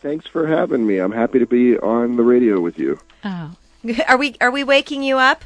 Thanks 0.00 0.26
for 0.26 0.46
having 0.46 0.86
me. 0.86 0.98
I'm 0.98 1.12
happy 1.12 1.38
to 1.38 1.46
be 1.46 1.76
on 1.78 2.16
the 2.16 2.22
radio 2.22 2.60
with 2.60 2.78
you. 2.78 3.00
Oh, 3.24 3.56
Are 4.08 4.16
we 4.16 4.36
are 4.40 4.50
we 4.50 4.64
waking 4.64 5.02
you 5.02 5.18
up? 5.18 5.44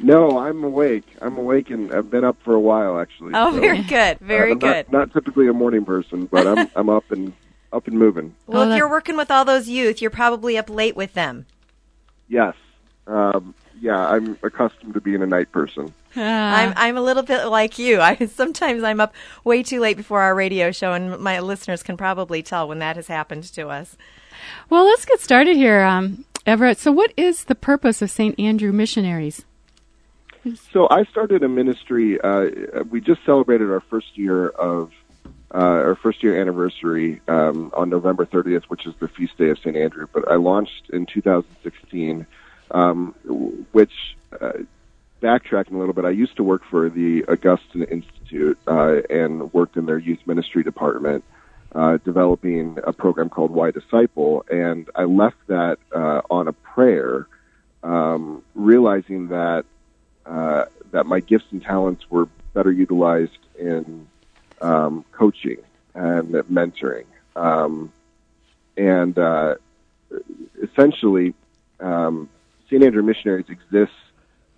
No, 0.00 0.38
I'm 0.38 0.62
awake. 0.62 1.04
I'm 1.20 1.36
awake, 1.36 1.70
and 1.70 1.92
I've 1.92 2.10
been 2.10 2.24
up 2.24 2.36
for 2.44 2.54
a 2.54 2.60
while 2.60 3.00
actually. 3.00 3.32
Oh, 3.34 3.52
so, 3.52 3.60
very 3.60 3.82
good. 3.82 4.18
Very 4.20 4.50
uh, 4.50 4.54
I'm 4.54 4.58
good. 4.58 4.92
Not, 4.92 4.98
not 4.98 5.12
typically 5.12 5.48
a 5.48 5.52
morning 5.52 5.84
person, 5.84 6.26
but 6.26 6.46
I'm 6.46 6.70
I'm 6.76 6.88
up 6.88 7.10
and 7.10 7.32
up 7.72 7.86
and 7.86 7.98
moving. 7.98 8.34
well, 8.46 8.60
Oh, 8.60 8.64
if 8.64 8.68
that- 8.70 8.76
you're 8.76 8.88
working 8.90 9.16
with 9.16 9.30
all 9.30 9.44
those 9.44 9.68
youth, 9.68 10.00
you're 10.00 10.10
probably 10.10 10.56
up 10.58 10.70
late 10.70 10.96
with 10.96 11.14
them. 11.14 11.46
Yes. 12.28 12.54
Um, 13.06 13.54
yeah, 13.80 13.96
I'm 14.08 14.38
accustomed 14.42 14.94
to 14.94 15.00
being 15.00 15.22
a 15.22 15.26
night 15.26 15.50
person. 15.52 15.92
I'm 16.16 16.72
I'm 16.76 16.96
a 16.96 17.00
little 17.02 17.22
bit 17.22 17.44
like 17.46 17.78
you. 17.78 18.00
I 18.02 18.16
sometimes 18.26 18.82
I'm 18.82 19.00
up 19.00 19.14
way 19.44 19.62
too 19.62 19.80
late 19.80 19.96
before 19.96 20.20
our 20.22 20.34
radio 20.34 20.72
show, 20.72 20.92
and 20.92 21.18
my 21.20 21.38
listeners 21.40 21.82
can 21.82 21.96
probably 21.96 22.42
tell 22.42 22.66
when 22.68 22.80
that 22.80 22.96
has 22.96 23.06
happened 23.06 23.44
to 23.44 23.68
us. 23.68 23.96
well, 24.68 24.84
let's 24.84 25.04
get 25.04 25.20
started 25.20 25.56
here, 25.56 25.82
um, 25.82 26.24
Everett. 26.44 26.78
So, 26.78 26.90
what 26.90 27.12
is 27.16 27.44
the 27.44 27.54
purpose 27.54 28.02
of 28.02 28.10
St. 28.10 28.38
Andrew 28.38 28.72
Missionaries? 28.72 29.44
So 30.72 30.88
I 30.90 31.04
started 31.04 31.42
a 31.42 31.48
ministry. 31.48 32.18
Uh, 32.20 32.82
we 32.90 33.00
just 33.00 33.24
celebrated 33.26 33.70
our 33.70 33.80
first 33.90 34.16
year 34.16 34.48
of 34.48 34.90
uh, 35.52 35.58
our 35.58 35.94
first 35.94 36.22
year 36.22 36.40
anniversary 36.40 37.20
um, 37.28 37.72
on 37.74 37.88
November 37.88 38.26
30th, 38.26 38.64
which 38.64 38.86
is 38.86 38.94
the 39.00 39.08
feast 39.08 39.36
day 39.38 39.48
of 39.48 39.58
St. 39.58 39.76
Andrew. 39.76 40.06
But 40.12 40.30
I 40.30 40.36
launched 40.36 40.90
in 40.92 41.06
2016, 41.06 42.26
um, 42.70 43.14
which 43.72 43.92
uh, 44.40 44.52
backtracking 45.22 45.72
a 45.72 45.78
little 45.78 45.94
bit, 45.94 46.04
I 46.04 46.10
used 46.10 46.36
to 46.36 46.42
work 46.42 46.62
for 46.70 46.90
the 46.90 47.24
Augustine 47.28 47.84
Institute 47.84 48.58
uh, 48.66 49.00
and 49.08 49.52
worked 49.52 49.76
in 49.76 49.86
their 49.86 49.98
youth 49.98 50.20
ministry 50.26 50.62
department. 50.62 51.24
Uh, 51.74 51.98
developing 51.98 52.78
a 52.84 52.94
program 52.94 53.28
called 53.28 53.52
YDisciple, 53.52 54.40
and 54.50 54.88
I 54.94 55.04
left 55.04 55.36
that 55.48 55.76
uh, 55.94 56.22
on 56.30 56.48
a 56.48 56.52
prayer, 56.54 57.26
um, 57.82 58.42
realizing 58.54 59.28
that 59.28 59.66
uh, 60.24 60.64
that 60.92 61.04
my 61.04 61.20
gifts 61.20 61.44
and 61.50 61.62
talents 61.62 62.04
were 62.08 62.26
better 62.54 62.72
utilized 62.72 63.36
in 63.58 64.07
um, 64.60 65.04
coaching 65.12 65.58
and 65.94 66.28
mentoring. 66.50 67.06
Um, 67.36 67.92
and 68.76 69.18
uh, 69.18 69.56
essentially, 70.62 71.34
um, 71.80 72.28
St. 72.66 72.82
Andrew 72.82 73.02
Missionaries 73.02 73.46
exists 73.48 73.94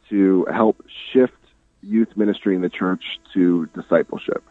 to 0.08 0.44
help 0.46 0.84
shift 1.12 1.34
youth 1.82 2.16
ministry 2.16 2.54
in 2.54 2.60
the 2.60 2.68
church 2.68 3.02
to 3.32 3.66
discipleship. 3.74 4.42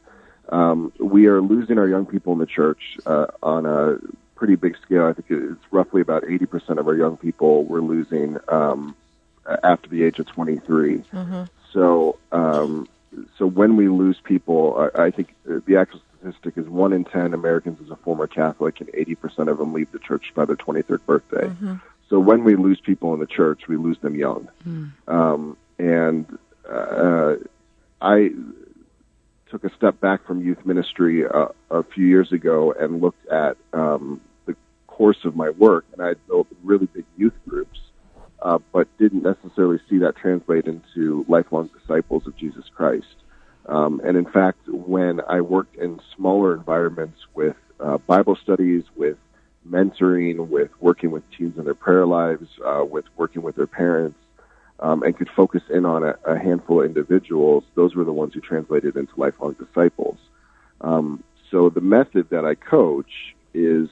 Um, 0.49 0.91
we 0.99 1.27
are 1.27 1.41
losing 1.41 1.77
our 1.77 1.87
young 1.87 2.05
people 2.05 2.33
in 2.33 2.39
the 2.39 2.47
church 2.47 2.97
uh, 3.05 3.27
on 3.43 3.65
a 3.65 3.97
pretty 4.35 4.55
big 4.55 4.77
scale. 4.83 5.05
I 5.05 5.13
think 5.13 5.27
it's 5.29 5.71
roughly 5.71 6.01
about 6.01 6.23
80% 6.23 6.79
of 6.79 6.87
our 6.87 6.95
young 6.95 7.17
people 7.17 7.65
we're 7.65 7.81
losing 7.81 8.37
um, 8.47 8.95
after 9.63 9.89
the 9.89 10.03
age 10.03 10.17
of 10.19 10.25
23. 10.27 11.03
So, 11.71 12.17
um, 12.31 12.87
so 13.37 13.45
when 13.47 13.75
we 13.75 13.87
lose 13.87 14.19
people, 14.23 14.89
I, 14.95 15.05
I 15.05 15.11
think 15.11 15.33
the 15.45 15.77
actual 15.77 16.01
statistic 16.19 16.57
is 16.57 16.67
one 16.67 16.93
in 16.93 17.05
10 17.05 17.33
Americans 17.33 17.79
is 17.79 17.89
a 17.89 17.95
former 17.97 18.27
Catholic, 18.27 18.79
and 18.81 18.89
80% 18.89 19.49
of 19.49 19.57
them 19.57 19.73
leave 19.73 19.91
the 19.91 19.99
church 19.99 20.31
by 20.35 20.45
their 20.45 20.55
23rd 20.57 21.05
birthday. 21.05 21.47
So 22.09 22.19
when 22.19 22.43
we 22.43 22.55
lose 22.55 22.79
people 22.79 23.13
in 23.13 23.19
the 23.19 23.27
church, 23.27 23.67
we 23.67 23.77
lose 23.77 23.97
them 23.99 24.15
young. 24.15 24.49
Um, 25.07 25.57
and 25.77 26.37
uh, 26.69 27.35
I 28.01 28.31
took 29.49 29.63
a 29.63 29.73
step 29.75 29.99
back 29.99 30.25
from 30.25 30.41
youth 30.41 30.65
ministry 30.65 31.25
uh, 31.25 31.47
a 31.71 31.83
few 31.83 32.05
years 32.05 32.31
ago 32.31 32.71
and 32.71 33.01
looked 33.01 33.27
at 33.27 33.57
um, 33.73 34.21
the 34.45 34.55
course 34.87 35.23
of 35.23 35.35
my 35.35 35.49
work, 35.51 35.85
and 35.93 36.01
I 36.01 36.13
built 36.27 36.47
really 36.63 36.87
big 36.87 37.05
youth 37.17 37.33
groups, 37.47 37.79
uh, 38.41 38.59
but 38.71 38.87
didn't 38.97 39.23
necessarily 39.23 39.79
see 39.89 39.97
that 39.99 40.15
translate 40.15 40.65
into 40.65 41.25
lifelong 41.27 41.69
disciples 41.79 42.25
of 42.25 42.35
Jesus 42.37 42.65
Christ. 42.73 43.15
Um, 43.67 44.01
and 44.03 44.17
in 44.17 44.25
fact, 44.25 44.67
when 44.67 45.21
I 45.27 45.41
worked 45.41 45.75
in 45.75 45.99
smaller 46.15 46.55
environments 46.55 47.19
with 47.35 47.55
uh, 47.79 47.97
Bible 47.99 48.37
studies, 48.41 48.83
with 48.95 49.17
mentoring, 49.67 50.47
with 50.47 50.71
working 50.79 51.11
with 51.11 51.23
teens 51.37 51.57
in 51.57 51.65
their 51.65 51.75
prayer 51.75 52.05
lives, 52.05 52.47
uh, 52.65 52.83
with 52.83 53.05
working 53.17 53.41
with 53.41 53.55
their 53.55 53.67
parents, 53.67 54.17
um, 54.79 55.03
and 55.03 55.17
could 55.17 55.29
focus 55.35 55.61
in 55.69 55.85
on 55.85 56.03
a, 56.03 56.15
a 56.25 56.39
handful 56.39 56.81
of 56.81 56.85
individuals, 56.85 57.63
those 57.75 57.95
were 57.95 58.05
the 58.05 58.13
ones 58.13 58.33
who 58.33 58.39
translated 58.39 58.95
into 58.95 59.11
lifelong 59.17 59.53
disciples. 59.53 60.17
Um, 60.81 61.23
so 61.51 61.69
the 61.69 61.81
method 61.81 62.29
that 62.29 62.45
I 62.45 62.55
coach 62.55 63.35
is 63.53 63.89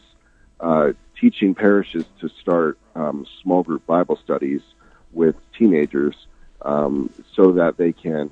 uh, 0.59 0.89
teaching 1.19 1.55
parishes 1.55 2.05
to 2.21 2.29
start 2.41 2.77
um, 2.95 3.25
small 3.41 3.63
group 3.63 3.85
Bible 3.85 4.17
studies 4.23 4.61
with 5.11 5.35
teenagers 5.57 6.15
um, 6.61 7.09
so 7.35 7.51
that 7.53 7.77
they 7.77 7.91
can 7.91 8.29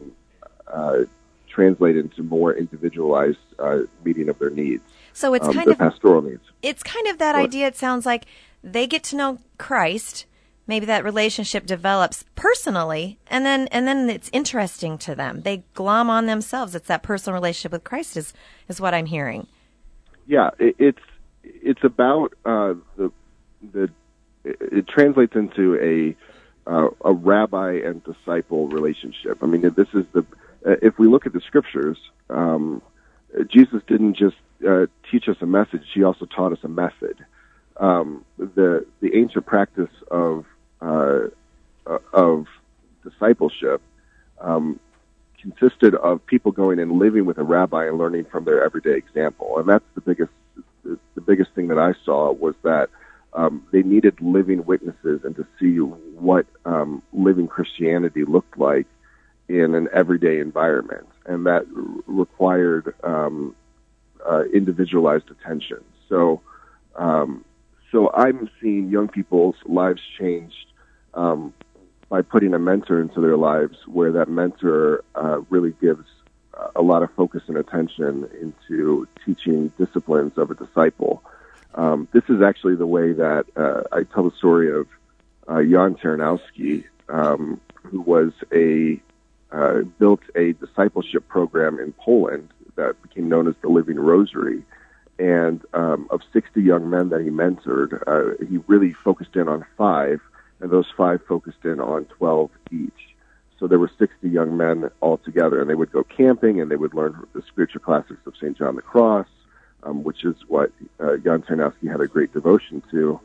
uh, 0.67 0.99
translate 1.47 1.97
into 1.97 2.21
more 2.23 2.53
individualized 2.53 3.37
uh, 3.59 3.79
meeting 4.03 4.29
of 4.29 4.37
their 4.39 4.49
needs, 4.49 4.83
So 5.13 5.33
it's 5.33 5.47
um, 5.47 5.53
kind 5.53 5.69
of 5.69 5.77
pastoral 5.77 6.21
needs. 6.21 6.43
it's 6.61 6.83
kind 6.83 7.07
of 7.07 7.17
that 7.19 7.35
What? 7.35 7.45
idea. 7.45 7.67
It 7.67 7.75
sounds 7.77 8.05
like 8.05 8.25
they 8.63 8.87
get 8.87 9.03
to 9.05 9.15
know 9.15 9.39
Christ. 9.57 10.25
Maybe 10.67 10.87
that 10.87 11.03
relationship 11.03 11.67
develops 11.67 12.25
personally, 12.35 13.19
and 13.27 13.45
then 13.45 13.67
and 13.67 13.87
then 13.87 14.09
it's 14.09 14.31
interesting 14.33 14.97
to 14.97 15.13
them. 15.13 15.41
They 15.43 15.63
glom 15.75 16.09
on 16.09 16.25
themselves. 16.25 16.73
It's 16.73 16.87
that 16.87 17.03
personal 17.03 17.35
relationship 17.35 17.71
with 17.71 17.83
Christ 17.83 18.17
is 18.17 18.33
is 18.67 18.81
what 18.81 18.93
I'm 18.95 19.05
hearing. 19.05 19.45
yeah, 20.25 20.49
it, 20.57 20.75
it's 20.79 20.99
it's 21.45 21.83
about 21.83 22.33
uh, 22.45 22.73
the 22.97 23.11
the 23.73 23.89
it, 24.43 24.87
translates 24.87 25.35
into 25.35 25.75
a 25.81 26.15
uh, 26.69 26.89
a 27.03 27.13
rabbi 27.13 27.73
and 27.73 28.03
disciple 28.03 28.67
relationship. 28.67 29.39
I 29.41 29.45
mean, 29.45 29.61
this 29.61 29.87
is 29.93 30.05
the 30.13 30.25
uh, 30.65 30.75
if 30.81 30.97
we 30.97 31.07
look 31.07 31.25
at 31.25 31.33
the 31.33 31.41
scriptures, 31.41 31.97
um, 32.29 32.81
Jesus 33.47 33.81
didn't 33.87 34.15
just 34.15 34.37
uh, 34.67 34.87
teach 35.11 35.27
us 35.27 35.37
a 35.41 35.45
message; 35.45 35.83
he 35.93 36.03
also 36.03 36.25
taught 36.25 36.51
us 36.51 36.59
a 36.63 36.67
method. 36.67 37.23
Um, 37.77 38.25
the 38.37 38.85
the 39.01 39.15
ancient 39.15 39.45
practice 39.45 39.91
of 40.09 40.45
uh, 40.81 41.27
uh, 41.85 41.99
of 42.13 42.47
discipleship 43.03 43.81
um, 44.39 44.79
consisted 45.41 45.93
of 45.95 46.25
people 46.25 46.51
going 46.51 46.79
and 46.79 46.93
living 46.93 47.25
with 47.25 47.37
a 47.37 47.43
rabbi 47.43 47.85
and 47.85 47.97
learning 47.97 48.25
from 48.25 48.45
their 48.45 48.63
everyday 48.63 48.95
example. 48.95 49.59
And 49.59 49.69
that's 49.69 49.85
the 49.93 50.01
biggest 50.01 50.31
biggest 51.31 51.51
thing 51.55 51.67
that 51.67 51.79
I 51.79 51.93
saw 52.05 52.31
was 52.31 52.55
that 52.63 52.89
um, 53.33 53.63
they 53.71 53.83
needed 53.83 54.15
living 54.21 54.65
witnesses 54.65 55.21
and 55.23 55.35
to 55.35 55.45
see 55.59 55.77
what 55.77 56.45
um, 56.65 57.01
living 57.11 57.47
Christianity 57.47 58.23
looked 58.23 58.57
like 58.57 58.87
in 59.47 59.75
an 59.75 59.87
everyday 59.93 60.39
environment, 60.39 61.07
and 61.25 61.45
that 61.45 61.65
required 62.07 62.93
um, 63.03 63.55
uh, 64.27 64.43
individualized 64.53 65.29
attention. 65.29 65.83
So, 66.09 66.41
um, 66.95 67.45
so 67.91 68.09
I'm 68.13 68.49
seeing 68.59 68.89
young 68.89 69.07
people's 69.07 69.55
lives 69.65 70.01
changed 70.17 70.67
um, 71.13 71.53
by 72.09 72.21
putting 72.21 72.53
a 72.53 72.59
mentor 72.59 73.01
into 73.01 73.21
their 73.21 73.37
lives, 73.37 73.77
where 73.85 74.11
that 74.13 74.29
mentor 74.29 75.03
uh, 75.15 75.41
really 75.49 75.73
gives 75.81 76.05
a 76.75 76.81
lot 76.81 77.03
of 77.03 77.11
focus 77.13 77.43
and 77.47 77.57
attention 77.57 78.29
into 78.41 79.07
teaching 79.25 79.71
disciplines 79.77 80.37
of 80.37 80.51
a 80.51 80.55
disciple. 80.55 81.23
Um, 81.75 82.07
this 82.13 82.23
is 82.29 82.41
actually 82.41 82.75
the 82.75 82.87
way 82.87 83.13
that 83.13 83.45
uh, 83.55 83.83
I 83.91 84.03
tell 84.03 84.29
the 84.29 84.35
story 84.37 84.71
of 84.71 84.87
uh, 85.47 85.61
Jan 85.61 85.95
Tyranowski, 85.95 86.85
um, 87.09 87.59
who 87.83 88.01
was 88.01 88.31
a 88.53 88.99
uh, 89.51 89.81
built 89.99 90.21
a 90.35 90.53
discipleship 90.53 91.27
program 91.27 91.79
in 91.79 91.93
Poland 91.93 92.49
that 92.75 93.01
became 93.01 93.29
known 93.29 93.47
as 93.47 93.55
the 93.61 93.69
Living 93.69 93.97
Rosary. 93.97 94.63
And 95.17 95.63
um, 95.73 96.07
of 96.09 96.21
60 96.33 96.61
young 96.61 96.89
men 96.89 97.09
that 97.09 97.21
he 97.21 97.29
mentored, 97.29 98.03
uh, 98.05 98.43
he 98.45 98.57
really 98.67 98.91
focused 98.91 99.35
in 99.35 99.47
on 99.47 99.65
five, 99.77 100.19
and 100.59 100.69
those 100.69 100.87
five 100.97 101.21
focused 101.25 101.63
in 101.63 101.79
on 101.79 102.05
12 102.05 102.49
each. 102.71 103.14
So 103.59 103.67
there 103.67 103.79
were 103.79 103.91
60 103.97 104.27
young 104.27 104.57
men 104.57 104.89
all 105.01 105.17
together, 105.17 105.61
and 105.61 105.69
they 105.69 105.75
would 105.75 105.91
go 105.91 106.03
camping 106.03 106.59
and 106.59 106.69
they 106.69 106.75
would 106.75 106.93
learn 106.93 107.25
the 107.33 107.41
spiritual 107.47 107.81
classics 107.81 108.19
of 108.25 108.35
St. 108.35 108.57
John 108.57 108.75
the 108.75 108.81
Cross, 108.81 109.27
um, 109.83 110.03
which 110.03 110.25
is 110.25 110.35
what 110.47 110.71
uh, 110.99 111.17
Jan 111.17 111.41
Tyranowski 111.41 111.89
had 111.89 112.01
a 112.01 112.07
great 112.07 112.33
devotion 112.33 112.83
to. 112.91 113.19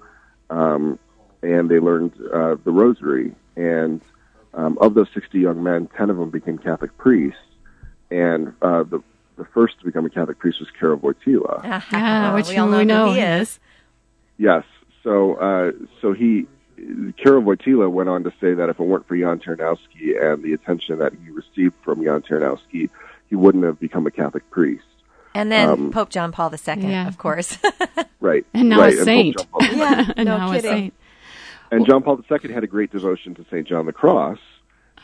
Um, 0.49 0.99
and 1.43 1.69
they 1.69 1.79
learned 1.81 2.13
uh, 2.33 2.57
the 2.65 2.71
Rosary. 2.71 3.35
And 3.57 4.01
um, 4.55 4.79
of 4.81 4.95
those 4.95 5.09
60 5.15 5.39
young 5.39 5.63
men, 5.63 5.89
10 5.97 6.11
of 6.11 6.17
them 6.17 6.31
became 6.31 6.59
Catholic 6.59 6.97
priests. 6.97 7.39
And 8.11 8.55
uh, 8.63 8.83
the 8.85 9.03
the 9.41 9.47
first 9.47 9.79
to 9.81 9.87
become 9.87 10.05
a 10.05 10.11
Catholic 10.11 10.39
priest 10.39 10.61
was 10.61 10.69
Karol 10.79 10.99
Wojtyla. 10.99 11.83
Yeah, 11.93 12.35
which 12.35 12.49
we 12.51 12.59
all 12.59 12.69
know, 12.69 12.79
we 12.79 12.85
know 12.85 13.07
who 13.07 13.15
he 13.15 13.21
he 13.21 13.27
is. 13.27 13.59
Yes. 14.37 14.65
So, 15.03 15.35
uh, 15.37 15.73
so 16.01 16.13
he, 16.13 16.47
Karol 17.17 17.43
Wojtyla 17.43 17.91
went 17.91 18.09
on 18.09 18.25
to 18.25 18.31
say 18.41 18.55
that 18.55 18.69
if 18.69 18.79
it 18.81 18.83
weren't 18.85 19.07
for 19.07 19.17
Jan 19.17 19.39
Tyranowski 19.41 20.21
and 20.21 20.43
the 20.43 20.53
attention 20.55 20.99
that 20.99 21.13
he 21.13 21.31
received 21.31 21.75
from 21.85 22.03
Jan 22.03 22.23
Tyranowski, 22.23 22.89
he 23.29 23.37
wouldn't 23.37 23.65
have 23.65 23.79
become 23.79 24.07
a 24.07 24.11
Catholic 24.11 24.49
priest. 24.51 24.85
And 25.35 25.53
then 25.53 25.69
Um, 25.69 25.91
Pope 25.93 26.09
John 26.11 26.33
Paul 26.33 26.53
II, 26.53 26.83
Yeah. 26.83 27.07
of 27.09 27.19
course. 27.19 27.59
Right. 28.23 28.45
And 28.53 28.69
now 28.69 28.81
right. 28.81 28.93
a 28.93 29.03
saint. 29.03 29.39
John 29.39 29.47
Paul 29.51 29.63
II. 29.65 29.77
yeah, 29.79 30.13
and 30.15 30.27
no 30.27 30.37
now 30.37 30.51
a 30.53 30.57
kidding. 30.57 30.71
saint. 30.71 30.95
And 31.71 31.87
John 31.87 32.03
Paul 32.03 32.21
II 32.31 32.53
had 32.53 32.65
a 32.65 32.67
great 32.67 32.91
devotion 32.93 33.35
to 33.37 33.45
St. 33.51 33.67
John 33.67 33.87
the 33.87 33.95
Cross 33.95 34.39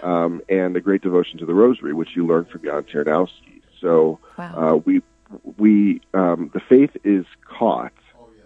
um, 0.03 0.43
and 0.51 0.77
a 0.77 0.81
great 0.83 1.01
devotion 1.01 1.39
to 1.39 1.47
the 1.47 1.55
Rosary, 1.55 1.95
which 1.95 2.11
you 2.15 2.27
learned 2.27 2.49
from 2.51 2.63
Jan 2.63 2.83
Tyranowski. 2.83 3.63
So 3.81 4.19
Wow. 4.37 4.55
uh, 4.75 4.77
we, 4.77 5.01
we, 5.57 6.03
um, 6.13 6.51
the 6.53 6.61
faith 6.61 6.91
is 7.05 7.25
caught, 7.49 7.93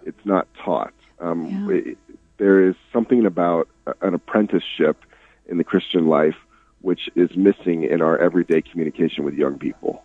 it's 0.05 0.25
not 0.25 0.47
taught. 0.63 0.93
Um, 1.19 1.45
Yeah. 1.47 1.75
it- 1.91 1.97
there 2.41 2.67
is 2.67 2.75
something 2.91 3.27
about 3.27 3.67
an 4.01 4.15
apprenticeship 4.15 5.05
in 5.47 5.59
the 5.59 5.63
Christian 5.63 6.07
life 6.07 6.35
which 6.81 7.07
is 7.15 7.29
missing 7.35 7.83
in 7.83 8.01
our 8.01 8.17
everyday 8.17 8.63
communication 8.63 9.23
with 9.23 9.35
young 9.35 9.59
people. 9.59 10.03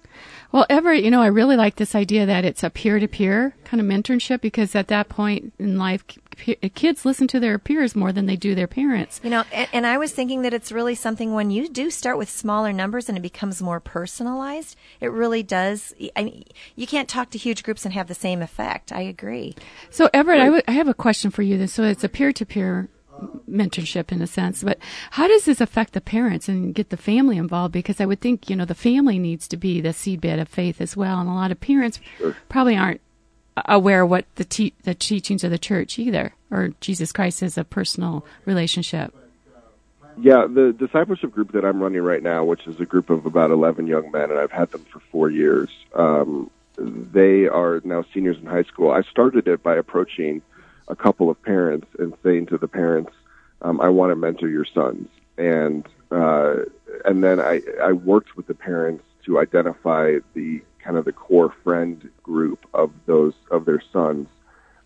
Well, 0.53 0.67
Everett, 0.69 1.03
you 1.03 1.11
know, 1.11 1.23
I 1.23 1.29
really 1.29 1.57
like 1.57 1.77
this 1.77 1.95
idea 1.95 2.27
that 2.27 2.45
it's 2.45 2.63
a 2.63 2.69
peer 2.69 2.99
to 2.99 3.09
peer 3.09 3.57
kind 3.65 3.81
of 3.81 3.87
mentorship 3.87 4.43
because 4.43 4.75
at 4.75 4.89
that 4.89 5.09
point 5.09 5.55
in 5.59 5.79
life, 5.79 6.05
kids 6.37 7.05
listen 7.05 7.27
to 7.29 7.41
their 7.41 7.59
peers 7.59 7.97
more 7.97 8.13
than 8.13 8.27
they 8.27 8.37
do 8.37 8.55
their 8.55 8.67
parents. 8.67 9.21
You 9.23 9.31
know, 9.31 9.45
and, 9.53 9.69
and 9.73 9.87
I 9.87 9.99
was 9.99 10.13
thinking 10.13 10.43
that 10.43 10.55
it's 10.55 10.71
really 10.71 10.95
something 10.95 11.33
when 11.33 11.51
you 11.51 11.69
do 11.69 11.91
start 11.91 12.19
with 12.19 12.29
smaller 12.29 12.73
numbers 12.73 13.09
and 13.09 13.17
it 13.17 13.23
becomes 13.23 13.63
more 13.63 13.81
personalized, 13.81 14.77
it 15.01 15.11
really 15.11 15.43
does. 15.43 15.95
I 16.15 16.25
mean, 16.25 16.45
you 16.75 16.87
can't 16.87 17.09
talk 17.09 17.31
to 17.31 17.39
huge 17.39 17.63
groups 17.63 17.85
and 17.85 17.95
have 17.95 18.09
the 18.09 18.15
same 18.15 18.43
effect. 18.43 18.93
I 18.93 19.03
agree. 19.03 19.55
So, 19.91 20.09
Everett, 20.13 20.41
I, 20.41 20.47
w- 20.47 20.63
I 20.69 20.73
have 20.73 20.89
a 20.89 20.95
question 20.95 21.31
for 21.31 21.43
you. 21.43 21.67
So, 21.67 21.85
it's 21.85 22.05
a 22.05 22.09
peer 22.09 22.33
to 22.33 22.47
peer 22.47 22.89
mentorship 23.51 24.13
in 24.13 24.21
a 24.21 24.27
sense, 24.27 24.63
but 24.63 24.79
how 25.13 25.27
does 25.27 25.47
this 25.47 25.61
affect 25.61 25.95
the 25.95 26.01
parents 26.01 26.49
and 26.49 26.75
get 26.75 26.91
the 26.91 26.97
family 26.97 27.39
involved? 27.39 27.73
Because 27.73 28.01
I 28.01 28.07
would 28.07 28.21
think, 28.21 28.51
you 28.51 28.57
know, 28.57 28.65
the 28.65 28.75
family 28.75 29.19
needs 29.19 29.49
to 29.49 29.57
be 29.57 29.81
the 29.81 29.91
seedbed 29.91 30.41
of 30.41 30.49
faith 30.49 30.81
as 30.81 30.97
well. 30.97 31.19
And 31.21 31.29
a 31.29 31.33
lot 31.33 31.51
of 31.51 31.61
parents 31.61 32.01
probably 32.49 32.77
aren't 32.77 33.01
aware 33.65 34.05
what 34.05 34.27
the, 34.37 34.45
te- 34.45 34.75
the 34.83 34.95
teachings 34.95 35.45
of 35.45 35.51
the 35.51 35.59
church 35.59 35.99
either, 35.99 36.35
or 36.51 36.71
Jesus 36.81 37.13
Christ 37.13 37.43
as 37.43 37.57
a 37.57 37.65
personal 37.65 38.25
relationship. 38.45 39.15
Yeah, 40.19 40.47
the 40.47 40.73
discipleship 40.73 41.33
group 41.33 41.53
that 41.53 41.65
I'm 41.65 41.83
running 41.83 42.03
right 42.03 42.23
now, 42.23 42.45
which 42.45 42.67
is 42.67 42.81
a 42.81 42.87
group 42.87 43.11
of 43.11 43.27
about 43.27 43.51
11 43.51 43.87
young 43.87 44.11
men, 44.11 44.31
and 44.31 44.39
I've 44.39 44.51
had 44.51 44.71
them 44.71 44.85
for 44.91 45.01
four 45.11 45.31
years. 45.31 45.69
Um, 45.95 46.51
they 46.79 47.47
are 47.47 47.81
now 47.85 48.05
seniors 48.15 48.39
in 48.39 48.47
high 48.47 48.63
school. 48.63 48.91
I 48.91 49.03
started 49.03 49.47
it 49.47 49.63
by 49.63 49.77
approaching 49.77 50.43
a 50.89 50.97
couple 50.97 51.31
of 51.31 51.43
parents 51.43 51.87
and 51.99 52.15
saying 52.23 52.47
to 52.47 52.59
the 52.59 52.69
parents, 52.69 53.13
um, 53.63 53.81
"I 53.81 53.89
want 53.89 54.11
to 54.11 54.17
mentor 54.17 54.49
your 54.49 54.65
sons," 54.65 55.09
and 55.37 55.87
uh, 56.11 56.57
and 57.05 57.23
then 57.23 57.41
I, 57.41 57.61
I 57.83 57.93
worked 57.93 58.37
with 58.37 58.47
the 58.47 58.55
parents 58.55 59.05
to 59.25 59.39
identify 59.39 60.19
the 60.35 60.63
kind 60.87 60.97
of 60.97 61.05
the 61.05 61.13
core 61.13 61.53
friend 61.65 62.09
group 62.23 62.65
of 62.73 62.93
those 63.07 63.35
of 63.51 63.65
their 63.65 63.83
sons 63.93 64.29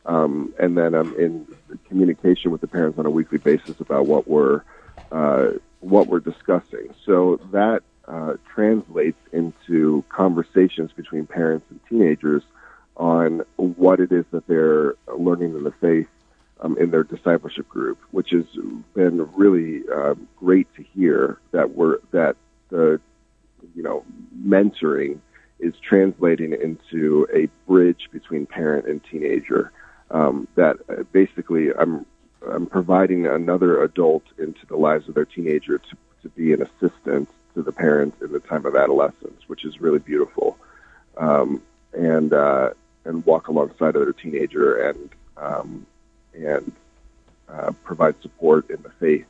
um, 0.07 0.55
and 0.59 0.77
then 0.77 0.95
I'm 0.95 1.15
in 1.15 1.47
communication 1.89 2.51
with 2.51 2.61
the 2.61 2.67
parents 2.67 2.99
on 2.99 3.07
a 3.07 3.11
weekly 3.11 3.39
basis 3.39 3.81
about 3.81 4.07
what 4.07 4.27
we're 4.27 4.63
uh, 5.13 5.53
what 5.81 6.07
we're 6.09 6.21
discussing. 6.21 6.95
So 7.05 7.41
that 7.53 7.83
uh, 8.07 8.35
translates 8.53 9.19
into 9.33 10.05
conversations 10.09 10.91
between 10.93 11.27
parents 11.27 11.67
and 11.71 11.81
teenagers 11.89 12.43
on 12.97 13.43
what 13.57 14.01
it 14.01 14.13
is 14.13 14.25
that 14.31 14.47
they're 14.47 14.95
learning 15.17 15.55
in 15.55 15.65
the 15.65 15.73
faith 15.73 16.09
um, 16.61 16.77
in 16.79 16.91
their 16.91 17.05
discipleship 17.05 17.69
group, 17.69 17.99
which 18.11 18.31
has 18.31 18.45
been 18.95 19.31
really 19.35 19.83
uh, 19.95 20.15
great 20.37 20.73
to 20.77 20.83
hear 20.83 21.39
that 21.53 21.71
we're 21.77 21.99
that 22.13 22.37
the 22.71 23.01
you 23.75 23.83
know 23.83 24.05
mentoring 24.43 25.19
translating 25.91 26.53
into 26.53 27.27
a 27.35 27.49
bridge 27.69 28.09
between 28.13 28.47
parent 28.47 28.87
and 28.87 29.03
teenager. 29.11 29.73
Um, 30.13 30.47
that 30.55 30.77
uh, 30.89 31.03
basically 31.13 31.73
I'm 31.75 32.07
I'm 32.49 32.67
providing 32.67 33.27
another 33.27 33.83
adult 33.83 34.23
into 34.39 34.65
the 34.67 34.77
lives 34.77 35.09
of 35.09 35.15
their 35.15 35.25
teenager 35.25 35.79
to 35.79 35.97
to 36.23 36.29
be 36.31 36.53
an 36.53 36.63
assistant 36.63 37.29
to 37.55 37.63
the 37.63 37.73
parents 37.73 38.23
in 38.23 38.31
the 38.33 38.41
time 38.41 38.67
of 38.67 38.77
adolescence, 38.77 39.41
which 39.49 39.65
is 39.65 39.81
really 39.81 39.99
beautiful, 39.99 40.57
um, 41.17 41.61
and 41.93 42.33
uh, 42.33 42.71
and 43.05 43.25
walk 43.27 43.49
alongside 43.49 43.97
of 43.97 44.03
their 44.03 44.13
teenager 44.13 44.89
and 44.89 45.11
um, 45.37 45.87
and 46.35 46.73
uh, 47.49 47.73
provide 47.83 48.15
support 48.23 48.71
in 48.71 48.81
the 48.83 48.91
faith 49.01 49.27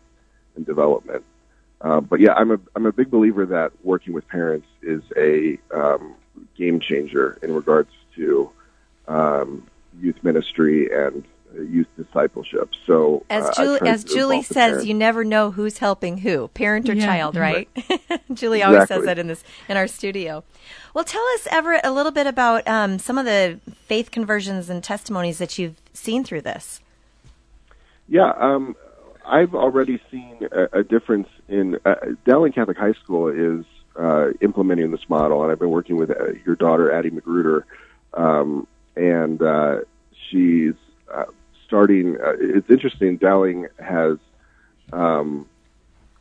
and 0.57 0.67
development. 0.67 1.25
Uh, 1.81 2.01
but 2.01 2.21
yeah, 2.21 2.35
I'm 2.35 2.51
a 2.51 2.61
I'm 2.77 2.85
a 2.85 2.93
big 2.93 3.11
believer 3.11 3.47
that 3.47 3.73
working 3.83 4.13
with 4.13 4.29
parents 4.29 4.67
is 4.83 5.03
a 5.17 5.59
um, 5.75 6.15
game 6.57 6.81
changer 6.81 7.39
in 7.43 7.55
regards 7.55 7.91
to 8.17 8.51
um, 9.09 9.67
youth 10.01 10.17
ministry 10.23 10.89
and 10.93 11.25
uh, 11.57 11.63
youth 11.63 11.89
discipleship. 11.97 12.71
So 12.87 13.25
As 13.29 13.47
uh, 13.47 13.53
Julie, 13.53 13.81
as 13.89 14.05
Julie 14.05 14.43
says, 14.43 14.55
parents. 14.55 14.87
you 14.87 14.95
never 14.95 15.25
know 15.25 15.51
who's 15.51 15.79
helping 15.79 16.19
who, 16.19 16.49
parent 16.49 16.89
or 16.89 16.95
Yeah. 16.95 17.07
child, 17.07 17.37
right? 17.37 17.69
Julie 18.33 18.63
always 18.63 18.87
says 18.87 19.05
that 19.05 19.19
in 19.19 19.27
this 19.27 19.43
in 19.69 19.77
our 19.77 19.87
studio. 19.89 20.45
Well, 20.95 21.05
tell 21.05 21.25
us, 21.35 21.49
Everett, 21.51 21.81
a 21.85 21.93
little 21.93 22.13
bit 22.13 22.27
about 22.27 22.67
um, 22.69 22.99
some 22.99 23.19
of 23.19 23.25
the 23.25 23.59
faith 23.87 24.11
conversions 24.11 24.69
and 24.71 24.83
testimonies 24.83 25.39
that 25.39 25.59
you've 25.59 25.77
seen 25.93 26.23
through 26.25 26.43
this. 26.43 26.81
Yeah, 28.09 28.33
um, 28.39 28.75
I've 29.25 29.55
already 29.55 30.01
seen 30.11 30.49
a, 30.53 30.81
a 30.81 30.83
difference 30.85 31.29
in 31.49 31.79
uh, 31.85 31.95
Dowling 32.27 32.53
Catholic 32.53 32.77
High 32.77 32.93
School 32.95 33.29
is 33.29 33.65
uh, 33.97 34.29
implementing 34.41 34.91
this 34.91 35.09
model, 35.09 35.43
and 35.43 35.53
I've 35.53 35.59
been 35.59 35.71
working 35.71 35.97
with 35.97 36.11
uh, 36.11 36.33
your 36.45 36.57
daughter 36.57 36.93
Addie 36.93 37.11
Magruder, 37.11 37.67
um, 38.15 38.67
and 38.97 39.41
uh, 39.43 39.81
she's 40.29 40.75
uh, 41.13 41.25
starting. 41.67 42.17
Uh, 42.21 42.35
it's 42.39 42.71
interesting. 42.71 43.17
Dowling 43.17 43.69
has 43.79 44.19
um, 44.93 45.47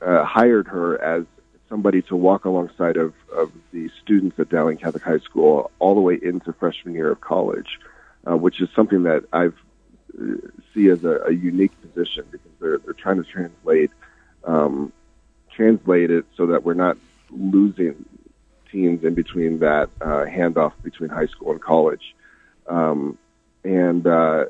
uh, 0.01 0.23
hired 0.23 0.67
her 0.67 1.01
as 1.01 1.25
somebody 1.67 2.01
to 2.01 2.15
walk 2.15 2.45
alongside 2.45 2.97
of, 2.97 3.13
of 3.31 3.51
the 3.71 3.89
students 4.01 4.39
at 4.39 4.49
Dowling 4.49 4.77
Catholic 4.77 5.03
High 5.03 5.19
School 5.19 5.69
all 5.77 5.93
the 5.93 6.01
way 6.01 6.19
into 6.21 6.51
freshman 6.53 6.95
year 6.95 7.11
of 7.11 7.21
college, 7.21 7.79
uh, 8.27 8.35
which 8.35 8.59
is 8.59 8.69
something 8.75 9.03
that 9.03 9.23
I've 9.31 9.55
see 10.73 10.89
as 10.89 11.03
a, 11.03 11.21
a 11.27 11.31
unique 11.31 11.71
position 11.81 12.25
because 12.31 12.51
they're 12.59 12.77
they're 12.79 12.93
trying 12.93 13.23
to 13.23 13.29
translate 13.29 13.91
um, 14.43 14.91
translate 15.51 16.09
it 16.11 16.25
so 16.35 16.47
that 16.47 16.63
we're 16.63 16.73
not 16.73 16.97
losing 17.31 18.05
teens 18.71 19.03
in 19.03 19.13
between 19.13 19.59
that 19.59 19.89
uh, 20.01 20.25
handoff 20.25 20.73
between 20.83 21.09
high 21.09 21.27
school 21.27 21.51
and 21.51 21.61
college. 21.61 22.15
Um, 22.67 23.17
and 23.63 24.05
uh, 24.05 24.45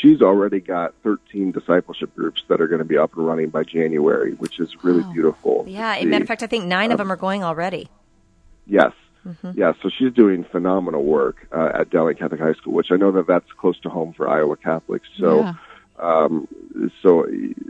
she's 0.00 0.22
already 0.22 0.60
got 0.60 0.94
13 1.02 1.52
discipleship 1.52 2.14
groups 2.14 2.42
that 2.48 2.60
are 2.60 2.68
going 2.68 2.80
to 2.80 2.84
be 2.84 2.98
up 2.98 3.16
and 3.16 3.26
running 3.26 3.50
by 3.50 3.64
January, 3.64 4.32
which 4.34 4.60
is 4.60 4.70
really 4.82 5.02
wow. 5.02 5.12
beautiful. 5.12 5.64
Yeah, 5.66 5.96
as 5.96 6.04
matter 6.04 6.22
of 6.22 6.28
fact, 6.28 6.42
I 6.42 6.46
think 6.46 6.66
nine 6.66 6.90
um, 6.90 6.92
of 6.92 6.98
them 6.98 7.12
are 7.12 7.16
going 7.16 7.44
already. 7.44 7.88
Yes. 8.66 8.92
Mm-hmm. 9.26 9.58
Yeah, 9.58 9.72
so 9.82 9.90
she's 9.90 10.12
doing 10.12 10.44
phenomenal 10.44 11.04
work 11.04 11.48
uh, 11.52 11.72
at 11.74 11.90
Dowling 11.90 12.16
Catholic 12.16 12.40
High 12.40 12.54
School, 12.54 12.72
which 12.72 12.90
I 12.90 12.96
know 12.96 13.12
that 13.12 13.26
that's 13.26 13.50
close 13.52 13.78
to 13.80 13.90
home 13.90 14.14
for 14.14 14.28
Iowa 14.28 14.56
Catholics. 14.56 15.08
So, 15.18 15.40
yeah. 15.40 15.54
um, 15.98 16.48
so 17.02 17.26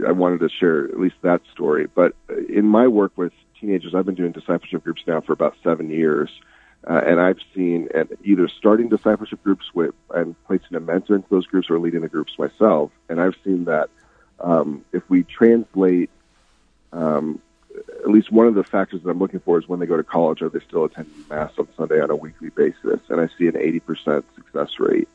I 0.07 0.13
wanted 0.13 0.41
to 0.41 0.49
share 0.51 0.85
at 0.85 1.01
least 1.01 1.17
that 1.23 1.41
story. 1.53 1.89
But 1.93 2.15
in 2.49 2.67
my 2.67 2.87
work 2.87 3.13
with 3.17 3.33
teenagers, 3.61 3.95
I've 3.95 4.07
been 4.07 4.15
doing 4.15 4.33
discipleship 4.33 4.85
groups 4.85 5.03
now 5.07 5.21
for 5.21 5.33
about 5.33 5.57
seven 5.63 5.91
years. 5.91 6.31
Uh, 6.87 7.01
and 7.05 7.21
I've 7.21 7.41
seen 7.55 7.89
at 7.93 8.09
either 8.23 8.49
starting 8.49 8.89
discipleship 8.89 9.43
groups 9.43 9.75
with 9.75 9.95
and 10.15 10.37
placing 10.47 10.77
a 10.77 10.81
mentor 10.81 11.17
into 11.17 11.29
those 11.29 11.47
groups 11.47 11.69
or 11.71 11.79
leading 11.79 12.03
the 12.03 12.09
groups 12.09 12.39
myself. 12.39 12.93
And 13.09 13.21
I've 13.21 13.35
seen 13.45 13.65
that 13.65 13.91
um, 14.41 14.85
if 14.93 15.03
we 15.11 15.25
translate, 15.25 16.11
um, 16.93 17.41
at 18.01 18.09
least 18.09 18.31
one 18.31 18.47
of 18.47 18.55
the 18.55 18.63
factors 18.63 19.03
that 19.03 19.11
I'm 19.11 19.19
looking 19.19 19.41
for 19.41 19.59
is 19.59 19.69
when 19.69 19.81
they 19.81 19.87
go 19.87 19.97
to 19.97 20.05
college, 20.05 20.41
are 20.41 20.49
they 20.49 20.61
still 20.61 20.85
attending 20.85 21.25
Mass 21.29 21.53
on 21.59 21.69
Sunday 21.77 22.01
on 22.01 22.11
a 22.11 22.17
weekly 22.17 22.51
basis? 22.51 23.01
And 23.09 23.21
I 23.21 23.29
see 23.37 23.49
an 23.49 23.55
80% 23.55 24.23
success 24.37 24.79
rate 24.79 25.09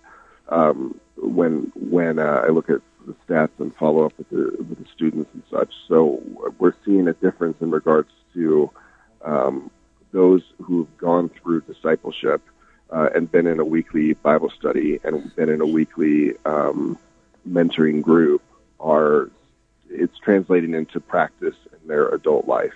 um, 0.49 0.99
when 1.17 1.71
when 1.75 2.19
uh, 2.19 2.43
I 2.45 2.49
look 2.49 2.69
at 2.69 2.81
the 3.05 3.15
stats 3.27 3.51
and 3.59 3.75
follow 3.75 4.05
up 4.05 4.13
with 4.17 4.29
the 4.29 4.55
with 4.57 4.79
the 4.79 4.85
students 4.93 5.29
and 5.33 5.43
such. 5.49 5.73
So 5.87 6.21
we're 6.59 6.75
seeing 6.85 7.07
a 7.07 7.13
difference 7.13 7.57
in 7.61 7.71
regards 7.71 8.09
to 8.33 8.71
um, 9.23 9.71
those 10.11 10.43
who've 10.61 10.97
gone 10.97 11.29
through 11.29 11.61
discipleship 11.61 12.41
uh, 12.89 13.09
and 13.15 13.31
been 13.31 13.47
in 13.47 13.59
a 13.59 13.65
weekly 13.65 14.13
Bible 14.13 14.49
study 14.49 14.99
and 15.03 15.35
been 15.35 15.49
in 15.49 15.61
a 15.61 15.65
weekly 15.65 16.33
um, 16.45 16.97
mentoring 17.47 18.01
group 18.01 18.41
are 18.79 19.29
it's 19.89 20.17
translating 20.17 20.73
into 20.73 20.99
practice 20.99 21.55
in 21.71 21.87
their 21.87 22.09
adult 22.09 22.47
life, 22.47 22.73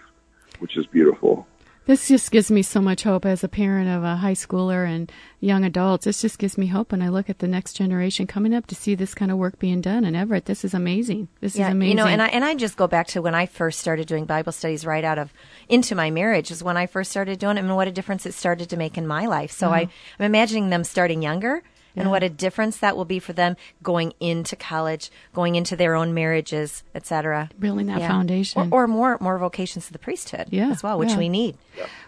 which 0.60 0.78
is 0.78 0.86
beautiful. 0.86 1.48
This 1.88 2.10
just 2.10 2.32
gives 2.32 2.51
me 2.51 2.63
so 2.63 2.82
much 2.82 3.03
hope 3.03 3.25
as 3.25 3.46
a 3.46 3.48
parent 3.48 3.88
of 3.88 4.03
a 4.03 4.17
high 4.17 4.34
schooler 4.34 4.86
and 4.86 5.10
young 5.39 5.63
adults. 5.63 6.03
This 6.03 6.22
just 6.22 6.38
gives 6.38 6.58
me 6.58 6.67
hope 6.67 6.91
when 6.91 7.01
I 7.01 7.08
look 7.08 7.29
at 7.29 7.39
the 7.39 7.48
next 7.48 7.74
generation 7.74 8.27
coming 8.27 8.53
up 8.53 8.67
to 8.67 8.75
see 8.75 8.94
this 8.94 9.15
kind 9.15 9.32
of 9.32 9.38
work 9.38 9.58
being 9.58 9.79
done. 9.79 10.03
And 10.03 10.13
Everett, 10.13 10.48
this 10.48 10.65
is 10.65 10.74
amazing. 10.74 11.29
This 11.39 11.56
yeah, 11.56 11.67
is 11.67 11.72
amazing. 11.72 11.98
You 11.98 12.03
know, 12.03 12.10
and 12.10 12.22
I 12.22 12.27
and 12.27 12.44
I 12.44 12.56
just 12.56 12.75
go 12.75 12.88
back 12.88 13.08
to 13.08 13.22
when 13.22 13.34
I 13.34 13.46
first 13.46 13.79
started 13.79 14.06
doing 14.06 14.25
Bible 14.25 14.51
studies 14.51 14.86
right 14.86 15.06
out 15.06 15.17
of 15.17 15.32
into 15.70 15.96
my 15.96 16.12
marriage 16.12 16.51
is 16.51 16.62
when 16.62 16.75
I 16.75 16.88
first 16.88 17.10
started 17.10 17.39
doing 17.39 17.56
it 17.56 17.62
and 17.62 17.74
what 17.74 17.88
a 17.88 17.91
difference 17.91 18.25
it 18.25 18.34
started 18.34 18.70
to 18.70 18.75
make 18.75 18.98
in 18.98 19.08
my 19.08 19.25
life. 19.25 19.51
So 19.51 19.67
uh-huh. 19.67 19.75
I, 19.75 19.89
I'm 20.20 20.25
imagining 20.25 20.70
them 20.70 20.84
starting 20.84 21.22
younger 21.22 21.63
yeah. 21.98 22.04
and 22.04 22.12
what 22.12 22.24
a 22.24 22.30
difference 22.30 22.77
that 22.77 22.96
will 22.96 23.06
be 23.06 23.20
for 23.20 23.34
them 23.34 23.58
going 23.84 24.13
into 24.20 24.56
college, 24.56 25.12
going 25.34 25.56
into 25.56 25.75
their 25.75 25.96
own 25.96 26.13
marriages, 26.13 26.84
etc. 26.96 27.50
Building 27.60 27.88
that 27.88 28.00
yeah. 28.00 28.08
foundation, 28.08 28.70
or, 28.72 28.84
or, 28.84 28.88
more 28.88 29.18
more 29.20 29.38
vocations 29.38 29.88
to 29.88 29.94
the 29.94 30.00
priesthood, 30.00 30.48
yeah. 30.51 30.70
as 30.70 30.84
well, 30.84 30.98
which 30.98 31.10
yeah. 31.10 31.18
we 31.18 31.30
need. 31.30 31.58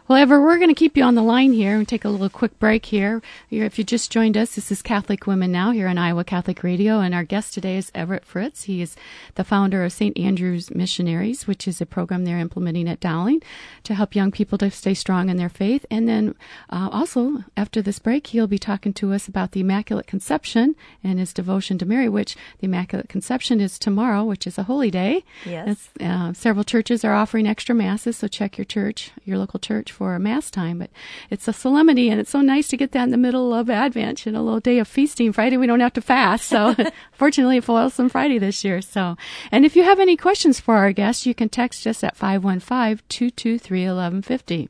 Well, 0.09 0.17
Ever, 0.17 0.41
we're 0.41 0.57
going 0.57 0.69
to 0.69 0.73
keep 0.73 0.97
you 0.97 1.03
on 1.03 1.13
the 1.13 1.21
line 1.21 1.53
here 1.53 1.75
and 1.75 1.87
take 1.87 2.03
a 2.03 2.09
little 2.09 2.29
quick 2.29 2.57
break 2.57 2.87
here. 2.87 3.21
If 3.51 3.77
you 3.77 3.83
just 3.83 4.11
joined 4.11 4.37
us, 4.37 4.55
this 4.55 4.71
is 4.71 4.81
Catholic 4.81 5.27
Women 5.27 5.51
Now 5.51 5.69
here 5.69 5.87
on 5.87 5.99
Iowa 5.99 6.23
Catholic 6.23 6.63
Radio, 6.63 6.99
and 6.99 7.13
our 7.13 7.23
guest 7.23 7.53
today 7.53 7.77
is 7.77 7.91
Everett 7.93 8.25
Fritz. 8.25 8.63
He 8.63 8.81
is 8.81 8.95
the 9.35 9.43
founder 9.43 9.83
of 9.83 9.93
St. 9.93 10.17
Andrew's 10.17 10.73
Missionaries, 10.73 11.45
which 11.45 11.67
is 11.67 11.79
a 11.79 11.85
program 11.85 12.25
they're 12.25 12.39
implementing 12.39 12.89
at 12.89 12.99
Dowling 12.99 13.43
to 13.83 13.93
help 13.93 14.15
young 14.15 14.31
people 14.31 14.57
to 14.57 14.71
stay 14.71 14.95
strong 14.95 15.29
in 15.29 15.37
their 15.37 15.47
faith. 15.47 15.85
And 15.91 16.07
then 16.09 16.33
uh, 16.71 16.89
also, 16.91 17.43
after 17.55 17.79
this 17.79 17.99
break, 17.99 18.25
he'll 18.25 18.47
be 18.47 18.57
talking 18.57 18.93
to 18.93 19.13
us 19.13 19.27
about 19.27 19.51
the 19.51 19.59
Immaculate 19.59 20.07
Conception 20.07 20.75
and 21.03 21.19
his 21.19 21.35
devotion 21.35 21.77
to 21.77 21.85
Mary, 21.85 22.09
which 22.09 22.35
the 22.57 22.65
Immaculate 22.65 23.09
Conception 23.09 23.61
is 23.61 23.77
tomorrow, 23.77 24.23
which 24.23 24.47
is 24.47 24.57
a 24.57 24.63
holy 24.63 24.89
day. 24.89 25.23
Yes. 25.45 25.91
Uh, 26.01 26.33
several 26.33 26.63
churches 26.63 27.05
are 27.05 27.13
offering 27.13 27.45
extra 27.45 27.75
masses, 27.75 28.17
so 28.17 28.27
check 28.27 28.57
your 28.57 28.65
church, 28.65 29.11
your 29.23 29.37
local 29.37 29.59
church 29.59 29.98
for 29.99 30.15
a 30.15 30.19
mass 30.19 30.49
time, 30.49 30.79
but 30.79 30.89
it's 31.29 31.47
a 31.49 31.53
solemnity 31.53 32.09
and 32.09 32.21
it's 32.21 32.29
so 32.29 32.39
nice 32.39 32.69
to 32.69 32.77
get 32.77 32.93
that 32.93 33.03
in 33.03 33.09
the 33.09 33.17
middle 33.17 33.53
of 33.53 33.69
Advent, 33.69 34.25
you 34.25 34.31
know, 34.31 34.39
a 34.39 34.41
little 34.41 34.61
day 34.61 34.79
of 34.79 34.87
feasting. 34.87 35.33
Friday 35.33 35.57
we 35.57 35.67
don't 35.67 35.81
have 35.81 35.91
to 35.91 36.01
fast. 36.01 36.47
So 36.47 36.73
fortunately 37.11 37.57
it 37.57 37.65
falls 37.65 37.99
on 37.99 38.07
Friday 38.07 38.39
this 38.39 38.63
year. 38.63 38.81
So, 38.81 39.17
and 39.51 39.65
if 39.65 39.75
you 39.75 39.83
have 39.83 39.99
any 39.99 40.15
questions 40.15 40.61
for 40.61 40.77
our 40.77 40.93
guests, 40.93 41.25
you 41.25 41.35
can 41.35 41.49
text 41.49 41.85
us 41.85 42.01
at 42.01 42.17
515-223-1150. 42.17 44.69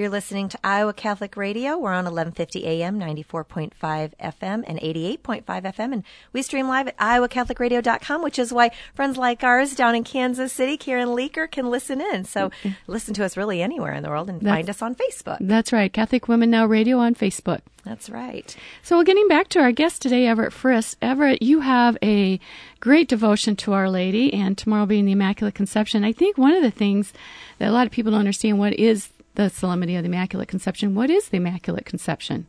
You're 0.00 0.08
listening 0.08 0.48
to 0.48 0.58
Iowa 0.64 0.94
Catholic 0.94 1.36
Radio. 1.36 1.76
We're 1.76 1.92
on 1.92 2.06
1150 2.06 2.64
AM, 2.66 2.98
94.5 2.98 3.72
FM, 3.78 4.64
and 4.66 4.80
88.5 4.80 5.44
FM. 5.44 5.92
And 5.92 6.04
we 6.32 6.40
stream 6.40 6.68
live 6.68 6.88
at 6.88 6.96
iowacatholicradio.com, 6.96 8.22
which 8.22 8.38
is 8.38 8.50
why 8.50 8.70
friends 8.94 9.18
like 9.18 9.44
ours 9.44 9.74
down 9.74 9.94
in 9.94 10.02
Kansas 10.02 10.54
City, 10.54 10.78
Karen 10.78 11.08
Leaker, 11.08 11.50
can 11.50 11.68
listen 11.68 12.00
in. 12.00 12.24
So 12.24 12.50
listen 12.86 13.12
to 13.12 13.24
us 13.26 13.36
really 13.36 13.60
anywhere 13.60 13.92
in 13.92 14.02
the 14.02 14.08
world 14.08 14.30
and 14.30 14.40
that's, 14.40 14.54
find 14.54 14.70
us 14.70 14.80
on 14.80 14.94
Facebook. 14.94 15.36
That's 15.38 15.70
right. 15.70 15.92
Catholic 15.92 16.28
Women 16.28 16.48
Now 16.48 16.64
Radio 16.64 16.96
on 16.96 17.14
Facebook. 17.14 17.60
That's 17.84 18.08
right. 18.08 18.56
So, 18.82 18.96
we're 18.96 19.04
getting 19.04 19.28
back 19.28 19.48
to 19.48 19.60
our 19.60 19.72
guest 19.72 20.02
today, 20.02 20.26
Everett 20.26 20.52
Fritz. 20.52 20.96
Everett, 21.00 21.40
you 21.42 21.60
have 21.60 21.96
a 22.02 22.38
great 22.78 23.08
devotion 23.08 23.56
to 23.56 23.72
Our 23.72 23.88
Lady, 23.88 24.34
and 24.34 24.56
tomorrow 24.56 24.84
being 24.84 25.06
the 25.06 25.12
Immaculate 25.12 25.54
Conception. 25.54 26.04
I 26.04 26.12
think 26.12 26.36
one 26.36 26.52
of 26.52 26.62
the 26.62 26.70
things 26.70 27.14
that 27.58 27.68
a 27.68 27.72
lot 27.72 27.86
of 27.86 27.92
people 27.92 28.12
don't 28.12 28.20
understand 28.20 28.58
what 28.58 28.74
is 28.74 29.08
the 29.40 29.48
Solemnity 29.48 29.96
of 29.96 30.02
the 30.02 30.08
Immaculate 30.08 30.48
Conception. 30.48 30.94
What 30.94 31.08
is 31.08 31.28
the 31.28 31.38
Immaculate 31.38 31.86
Conception? 31.86 32.46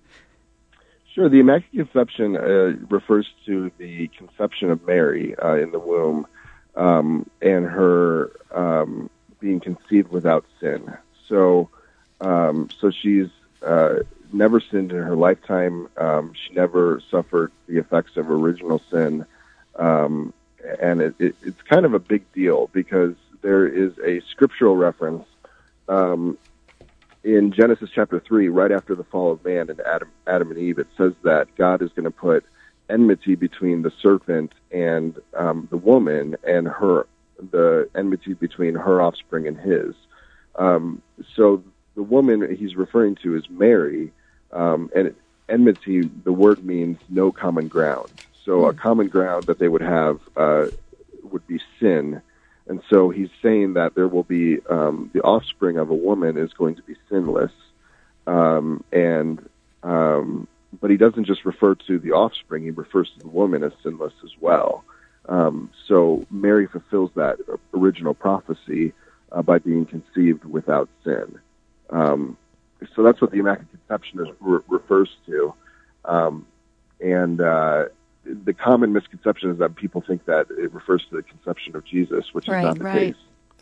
Sure. 1.13 1.29
The 1.29 1.39
Immaculate 1.39 1.89
Conception 1.89 2.35
uh, 2.35 2.85
refers 2.89 3.29
to 3.45 3.71
the 3.77 4.09
conception 4.09 4.71
of 4.71 4.85
Mary 4.85 5.33
uh, 5.37 5.55
in 5.55 5.71
the 5.71 5.79
womb 5.79 6.27
um, 6.75 7.29
and 7.41 7.65
her 7.65 8.31
um, 8.53 9.09
being 9.39 9.61
conceived 9.61 10.11
without 10.11 10.45
sin. 10.59 10.93
So, 11.29 11.69
um, 12.19 12.69
so 12.77 12.91
she's 12.91 13.29
uh, 13.65 13.99
never 14.33 14.59
sinned 14.59 14.91
in 14.91 15.01
her 15.01 15.15
lifetime. 15.15 15.87
Um, 15.95 16.33
she 16.33 16.53
never 16.53 17.01
suffered 17.09 17.53
the 17.67 17.77
effects 17.77 18.17
of 18.17 18.29
original 18.29 18.81
sin, 18.91 19.25
um, 19.77 20.33
and 20.81 21.01
it, 21.01 21.15
it, 21.19 21.35
it's 21.41 21.61
kind 21.61 21.85
of 21.85 21.93
a 21.93 21.99
big 21.99 22.29
deal 22.33 22.69
because 22.73 23.15
there 23.41 23.65
is 23.65 23.97
a 23.99 24.19
scriptural 24.29 24.75
reference 24.75 25.25
um, 25.87 26.37
in 27.23 27.51
Genesis 27.51 27.89
chapter 27.93 28.19
3, 28.19 28.49
right 28.49 28.71
after 28.71 28.95
the 28.95 29.03
fall 29.03 29.31
of 29.31 29.43
man 29.45 29.69
and 29.69 29.79
Adam, 29.81 30.09
Adam 30.25 30.49
and 30.51 30.59
Eve, 30.59 30.79
it 30.79 30.87
says 30.97 31.13
that 31.23 31.53
God 31.55 31.81
is 31.81 31.89
going 31.91 32.05
to 32.05 32.11
put 32.11 32.45
enmity 32.89 33.35
between 33.35 33.83
the 33.83 33.91
serpent 34.01 34.53
and 34.71 35.17
um, 35.35 35.67
the 35.69 35.77
woman 35.77 36.35
and 36.43 36.67
her, 36.67 37.07
the 37.51 37.89
enmity 37.95 38.33
between 38.33 38.75
her 38.75 39.01
offspring 39.01 39.47
and 39.47 39.57
his. 39.57 39.93
Um, 40.55 41.01
so 41.35 41.63
the 41.95 42.03
woman 42.03 42.55
he's 42.55 42.75
referring 42.75 43.15
to 43.23 43.35
is 43.35 43.49
Mary, 43.49 44.11
um, 44.51 44.89
and 44.95 45.13
enmity, 45.47 46.01
the 46.01 46.33
word 46.33 46.65
means 46.65 46.97
no 47.09 47.31
common 47.31 47.67
ground. 47.67 48.09
So 48.43 48.65
a 48.65 48.73
common 48.73 49.07
ground 49.07 49.45
that 49.45 49.59
they 49.59 49.67
would 49.67 49.81
have 49.81 50.19
uh, 50.35 50.67
would 51.23 51.45
be 51.45 51.59
sin 51.79 52.21
and 52.71 52.81
so 52.89 53.09
he's 53.09 53.27
saying 53.41 53.73
that 53.73 53.95
there 53.95 54.07
will 54.07 54.23
be 54.23 54.59
um, 54.69 55.11
the 55.13 55.19
offspring 55.23 55.77
of 55.77 55.89
a 55.89 55.93
woman 55.93 56.37
is 56.37 56.53
going 56.53 56.75
to 56.77 56.81
be 56.83 56.95
sinless, 57.09 57.51
um, 58.27 58.81
and 58.93 59.45
um, 59.83 60.47
but 60.79 60.89
he 60.89 60.95
doesn't 60.95 61.25
just 61.25 61.43
refer 61.43 61.75
to 61.75 61.99
the 61.99 62.13
offspring; 62.13 62.63
he 62.63 62.71
refers 62.71 63.11
to 63.11 63.19
the 63.19 63.27
woman 63.27 63.61
as 63.61 63.73
sinless 63.83 64.13
as 64.23 64.31
well. 64.39 64.85
Um, 65.27 65.69
so 65.89 66.25
Mary 66.31 66.65
fulfills 66.65 67.11
that 67.15 67.39
original 67.73 68.13
prophecy 68.13 68.93
uh, 69.33 69.41
by 69.41 69.59
being 69.59 69.85
conceived 69.85 70.45
without 70.45 70.87
sin. 71.03 71.39
Um, 71.89 72.37
so 72.95 73.03
that's 73.03 73.19
what 73.19 73.31
the 73.31 73.39
Immaculate 73.39 73.67
Conception 73.85 74.21
is, 74.21 74.27
re- 74.39 74.63
refers 74.69 75.09
to, 75.25 75.53
um, 76.05 76.47
and. 77.01 77.41
Uh, 77.41 77.85
the 78.23 78.53
common 78.53 78.93
misconception 78.93 79.51
is 79.51 79.57
that 79.59 79.75
people 79.75 80.01
think 80.05 80.25
that 80.25 80.47
it 80.51 80.73
refers 80.73 81.05
to 81.09 81.15
the 81.15 81.23
conception 81.23 81.75
of 81.75 81.85
Jesus, 81.85 82.25
which 82.33 82.47
right, 82.47 82.59
is 82.59 82.65
not 82.65 82.77
the 82.77 82.83
right. 82.83 82.99
case. 82.99 83.15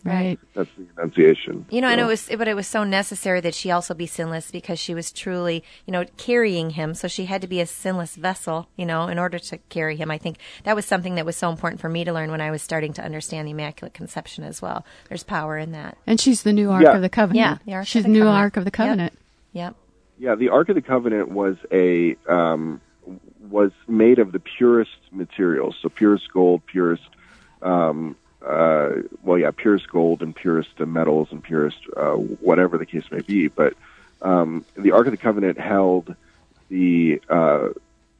Right. 0.03 0.39
That's 0.53 0.69
the 0.77 0.85
Annunciation. 0.97 1.65
You 1.69 1.81
know, 1.81 1.87
so. 1.87 1.91
and 1.91 2.01
it 2.01 2.05
was, 2.05 2.29
but 2.37 2.47
it 2.47 2.55
was 2.55 2.67
so 2.67 2.83
necessary 2.83 3.41
that 3.41 3.53
she 3.53 3.69
also 3.69 3.93
be 3.93 4.05
sinless 4.05 4.51
because 4.51 4.79
she 4.79 4.93
was 4.93 5.11
truly, 5.11 5.63
you 5.85 5.91
know, 5.91 6.05
carrying 6.17 6.71
him. 6.71 6.93
So 6.93 7.07
she 7.07 7.25
had 7.25 7.41
to 7.41 7.47
be 7.47 7.59
a 7.59 7.65
sinless 7.65 8.15
vessel, 8.15 8.69
you 8.77 8.85
know, 8.85 9.07
in 9.07 9.19
order 9.19 9.39
to 9.39 9.57
carry 9.69 9.97
him. 9.97 10.09
I 10.09 10.17
think 10.17 10.37
that 10.63 10.75
was 10.75 10.85
something 10.85 11.15
that 11.15 11.25
was 11.25 11.35
so 11.35 11.49
important 11.49 11.81
for 11.81 11.89
me 11.89 12.03
to 12.05 12.13
learn 12.13 12.31
when 12.31 12.41
I 12.41 12.51
was 12.51 12.61
starting 12.61 12.93
to 12.93 13.03
understand 13.03 13.47
the 13.47 13.51
Immaculate 13.51 13.93
Conception 13.93 14.43
as 14.43 14.61
well. 14.61 14.85
There's 15.09 15.23
power 15.23 15.57
in 15.57 15.71
that. 15.73 15.97
And 16.07 16.19
she's 16.19 16.43
the 16.43 16.53
new 16.53 16.71
Ark 16.71 16.83
yeah. 16.83 16.95
of 16.95 17.01
the 17.01 17.09
Covenant. 17.09 17.37
Yeah, 17.37 17.57
the 17.65 17.73
Ark 17.73 17.87
she's 17.87 18.03
the 18.03 18.09
new 18.09 18.19
Covenant. 18.19 18.43
Ark 18.43 18.57
of 18.57 18.65
the 18.65 18.71
Covenant. 18.71 19.13
Yep. 19.51 19.65
yep. 19.65 19.75
Yeah, 20.17 20.35
the 20.35 20.49
Ark 20.49 20.69
of 20.69 20.75
the 20.75 20.81
Covenant 20.81 21.29
was 21.29 21.55
a 21.71 22.15
um, 22.27 22.81
was 23.49 23.71
made 23.87 24.19
of 24.19 24.31
the 24.31 24.39
purest 24.39 24.97
materials, 25.11 25.75
so 25.81 25.89
purest 25.89 26.31
gold, 26.31 26.65
purest 26.65 27.09
um, 27.61 28.15
uh, 28.45 28.89
well, 29.23 29.37
yeah, 29.37 29.51
purest 29.51 29.89
gold 29.89 30.21
and 30.21 30.35
purest 30.35 30.79
metals 30.79 31.27
and 31.31 31.43
purest 31.43 31.77
uh, 31.97 32.13
whatever 32.13 32.77
the 32.77 32.85
case 32.85 33.03
may 33.11 33.21
be. 33.21 33.47
But 33.47 33.73
um, 34.21 34.65
the 34.77 34.91
Ark 34.91 35.07
of 35.07 35.11
the 35.11 35.17
Covenant 35.17 35.59
held 35.59 36.15
the 36.69 37.21
uh, 37.29 37.69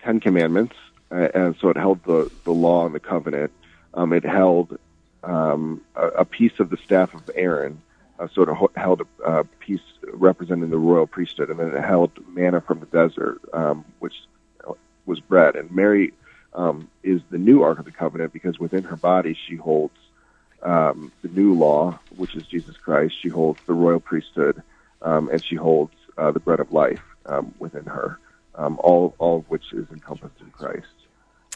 Ten 0.04 0.20
Commandments, 0.20 0.76
uh, 1.12 1.30
and 1.34 1.56
so 1.58 1.70
it 1.70 1.78
held 1.78 2.04
the 2.04 2.30
the 2.44 2.52
law 2.52 2.86
and 2.86 2.94
the 2.94 3.00
covenant. 3.00 3.52
Um, 3.94 4.14
it 4.14 4.24
held 4.24 4.78
um, 5.24 5.82
a, 5.96 6.08
a 6.08 6.26
piece 6.26 6.60
of 6.60 6.70
the 6.70 6.78
staff 6.78 7.14
of 7.14 7.30
Aaron, 7.36 7.82
uh, 8.20 8.28
so 8.34 8.44
it 8.44 8.50
ho- 8.50 8.72
held 8.76 9.02
a, 9.02 9.24
a 9.24 9.44
piece 9.44 9.82
representing 10.12 10.70
the 10.70 10.78
royal 10.78 11.08
priesthood, 11.08 11.50
and 11.50 11.60
then 11.60 11.74
it 11.74 11.84
held 11.84 12.12
manna 12.28 12.62
from 12.62 12.80
the 12.82 12.86
desert, 12.88 13.40
um, 13.54 13.86
which 14.00 14.16
was 15.10 15.20
bread. 15.20 15.56
And 15.56 15.70
Mary 15.72 16.14
um, 16.54 16.88
is 17.04 17.22
the 17.30 17.38
new 17.38 17.64
Ark 17.64 17.80
of 17.80 17.86
the 17.86 17.92
Covenant 17.92 18.32
because 18.32 18.60
within 18.60 18.84
her 18.84 18.96
body 18.96 19.38
she 19.48 19.56
holds 19.56 19.98
um, 20.64 21.12
the 21.22 21.30
new 21.30 21.54
law, 21.54 22.00
which 22.16 22.36
is 22.36 22.46
Jesus 22.48 22.78
Christ. 22.78 23.16
She 23.22 23.30
holds 23.30 23.60
the 23.66 23.74
royal 23.74 24.00
priesthood, 24.00 24.62
um, 25.02 25.30
and 25.30 25.44
she 25.44 25.56
holds 25.56 25.94
uh, 26.18 26.32
the 26.32 26.40
bread 26.40 26.60
of 26.60 26.72
life 26.72 27.04
um, 27.26 27.54
within 27.60 27.86
her. 27.86 28.20
Um, 28.56 28.78
all 28.84 29.16
all 29.20 29.38
of 29.38 29.50
which 29.50 29.72
is 29.72 29.90
encompassed 29.90 30.42
in 30.42 30.52
Christ. 30.52 30.88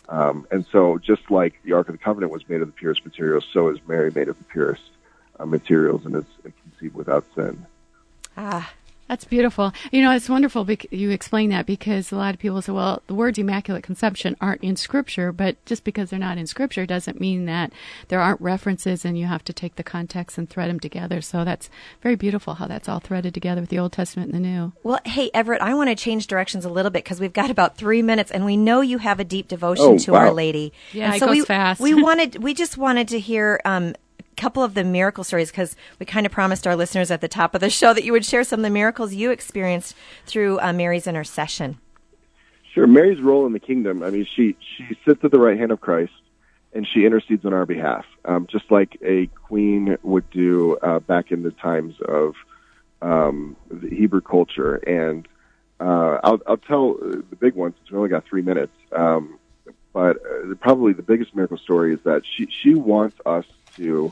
Um, 0.07 0.47
and 0.51 0.65
so, 0.71 0.97
just 0.97 1.29
like 1.29 1.53
the 1.63 1.73
Ark 1.73 1.89
of 1.89 1.93
the 1.93 2.03
Covenant 2.03 2.31
was 2.31 2.47
made 2.47 2.61
of 2.61 2.67
the 2.67 2.73
purest 2.73 3.03
materials, 3.03 3.45
so 3.51 3.69
is 3.69 3.79
Mary 3.87 4.11
made 4.13 4.29
of 4.29 4.37
the 4.37 4.43
purest 4.45 4.83
uh, 5.39 5.45
materials 5.45 6.05
and 6.05 6.15
is 6.15 6.25
conceived 6.63 6.95
without 6.95 7.25
sin. 7.35 7.65
Ah, 8.37 8.71
That's 9.13 9.25
beautiful. 9.25 9.71
You 9.91 10.01
know, 10.01 10.09
it's 10.09 10.27
wonderful 10.27 10.65
bec- 10.65 10.91
you 10.91 11.11
explain 11.11 11.51
that 11.51 11.67
because 11.67 12.11
a 12.11 12.15
lot 12.15 12.33
of 12.33 12.39
people 12.39 12.63
say, 12.63 12.71
well, 12.71 13.03
the 13.05 13.13
words 13.13 13.37
Immaculate 13.37 13.83
Conception 13.83 14.35
aren't 14.41 14.63
in 14.63 14.75
Scripture, 14.75 15.31
but 15.31 15.63
just 15.65 15.83
because 15.83 16.09
they're 16.09 16.17
not 16.17 16.39
in 16.39 16.47
Scripture 16.47 16.87
doesn't 16.87 17.21
mean 17.21 17.45
that 17.45 17.71
there 18.07 18.19
aren't 18.19 18.41
references 18.41 19.05
and 19.05 19.15
you 19.15 19.27
have 19.27 19.43
to 19.43 19.53
take 19.53 19.75
the 19.75 19.83
context 19.83 20.39
and 20.39 20.49
thread 20.49 20.67
them 20.67 20.79
together. 20.79 21.21
So 21.21 21.45
that's 21.45 21.69
very 22.01 22.15
beautiful 22.15 22.55
how 22.55 22.65
that's 22.65 22.89
all 22.89 22.97
threaded 22.99 23.35
together 23.35 23.61
with 23.61 23.69
the 23.69 23.77
Old 23.77 23.91
Testament 23.91 24.33
and 24.33 24.43
the 24.43 24.49
New. 24.49 24.73
Well, 24.81 24.99
hey, 25.05 25.29
Everett, 25.31 25.61
I 25.61 25.75
want 25.75 25.91
to 25.91 25.95
change 25.95 26.25
directions 26.25 26.65
a 26.65 26.69
little 26.69 26.89
bit 26.89 27.03
because 27.03 27.19
we've 27.19 27.33
got 27.33 27.51
about 27.51 27.77
three 27.77 28.01
minutes, 28.01 28.31
and 28.31 28.45
we 28.45 28.57
know 28.57 28.81
you 28.81 28.97
have 28.97 29.19
a 29.19 29.23
deep 29.23 29.47
devotion 29.47 29.85
Oh, 29.85 29.97
to 29.99 30.11
wow. 30.13 30.17
Our 30.21 30.33
Lady. 30.33 30.73
Yeah, 30.91 31.05
and 31.05 31.15
it 31.17 31.19
so 31.19 31.27
goes 31.27 31.35
we, 31.35 31.45
fast. 31.45 31.79
we 31.79 31.93
wanted, 32.01 32.41
we 32.41 32.55
just 32.55 32.79
wanted 32.79 33.09
to 33.09 33.19
hear 33.19 33.61
um, 33.63 33.93
a 33.93 33.99
couple 34.33 34.63
of 34.63 34.73
the 34.73 34.83
miracle 34.83 35.23
stories 35.23 35.51
because 35.51 35.75
we 35.99 36.05
kind 36.05 36.25
of 36.25 36.31
promised 36.31 36.67
our 36.67 36.75
listeners 36.75 37.11
at 37.11 37.21
the 37.21 37.27
top 37.27 37.55
of 37.55 37.61
the 37.61 37.69
show 37.69 37.93
that 37.93 38.03
you 38.03 38.11
would 38.11 38.25
share 38.25 38.43
some 38.43 38.59
of 38.59 38.63
the 38.63 38.69
miracles 38.69 39.13
you 39.13 39.31
experienced 39.31 39.95
through 40.25 40.59
uh, 40.59 40.73
Mary's 40.73 41.07
intercession. 41.07 41.77
Sure, 42.73 42.87
Mary's 42.87 43.21
role 43.21 43.45
in 43.45 43.53
the 43.53 43.59
kingdom. 43.59 44.01
I 44.01 44.09
mean, 44.09 44.25
she 44.25 44.57
she 44.59 44.97
sits 45.05 45.23
at 45.23 45.31
the 45.31 45.39
right 45.39 45.57
hand 45.57 45.71
of 45.71 45.79
Christ, 45.79 46.13
and 46.73 46.87
she 46.87 47.05
intercedes 47.05 47.45
on 47.45 47.53
our 47.53 47.67
behalf, 47.67 48.05
um, 48.25 48.47
just 48.47 48.71
like 48.71 48.97
a 49.03 49.27
queen 49.27 49.97
would 50.01 50.27
do 50.31 50.77
uh, 50.77 50.99
back 50.99 51.31
in 51.31 51.43
the 51.43 51.51
times 51.51 51.95
of 52.07 52.33
um, 53.03 53.55
the 53.69 53.89
Hebrew 53.89 54.21
culture. 54.21 54.75
And 54.75 55.27
uh, 55.79 56.19
I'll 56.23 56.41
I'll 56.47 56.57
tell 56.57 56.95
the 56.95 57.37
big 57.39 57.53
one 57.53 57.75
since 57.77 57.91
we 57.91 57.97
only 57.97 58.09
got 58.09 58.25
three 58.25 58.41
minutes. 58.41 58.73
Um, 58.91 59.37
but 59.93 60.17
uh, 60.17 60.55
probably 60.59 60.93
the 60.93 61.03
biggest 61.03 61.35
miracle 61.35 61.57
story 61.57 61.93
is 61.93 61.99
that 62.05 62.23
she 62.25 62.47
she 62.47 62.73
wants 62.73 63.15
us 63.25 63.45
to 63.77 64.11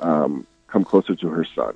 um, 0.00 0.46
come 0.68 0.84
closer 0.84 1.14
to 1.16 1.28
her 1.28 1.46
son 1.54 1.74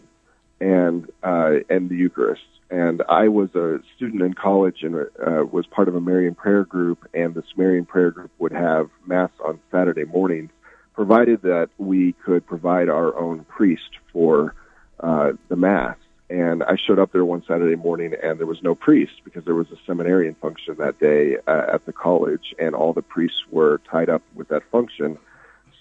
and 0.61 1.11
uh, 1.23 1.57
and 1.69 1.89
the 1.89 1.97
Eucharist. 1.97 2.43
And 2.71 3.03
I 3.09 3.29
was 3.29 3.55
a 3.55 3.81
student 3.97 4.23
in 4.23 4.33
college 4.33 4.83
and 4.83 4.97
uh, 4.97 5.45
was 5.45 5.67
part 5.67 5.89
of 5.89 5.95
a 5.95 6.01
Marian 6.01 6.35
prayer 6.35 6.65
group, 6.65 7.07
and 7.13 7.35
this 7.35 7.45
Marian 7.57 7.85
prayer 7.85 8.11
group 8.11 8.31
would 8.39 8.53
have 8.53 8.89
mass 9.07 9.31
on 9.45 9.61
Saturday 9.71 10.05
mornings, 10.05 10.51
provided 10.95 11.43
that 11.43 11.69
we 11.77 12.13
could 12.25 12.47
provide 12.47 12.89
our 12.89 13.15
own 13.19 13.45
priest 13.45 13.91
for 14.13 14.55
uh, 15.01 15.33
the 15.49 15.57
mass. 15.57 15.97
And 16.31 16.63
I 16.63 16.77
showed 16.77 16.99
up 16.99 17.13
there 17.13 17.27
one 17.27 17.45
Saturday 17.47 17.77
morning, 17.77 18.15
and 18.23 18.39
there 18.39 18.47
was 18.47 18.63
no 18.63 18.75
priest 18.75 19.21
because 19.23 19.45
there 19.45 19.55
was 19.55 19.71
a 19.71 19.77
seminarian 19.87 20.35
function 20.37 20.77
that 20.79 20.99
day 20.99 21.37
uh, 21.47 21.75
at 21.75 21.85
the 21.85 21.93
college, 21.93 22.55
and 22.59 22.75
all 22.75 22.95
the 22.95 23.03
priests 23.03 23.43
were 23.51 23.83
tied 23.91 24.09
up 24.09 24.23
with 24.35 24.49
that 24.49 24.63
function. 24.71 25.19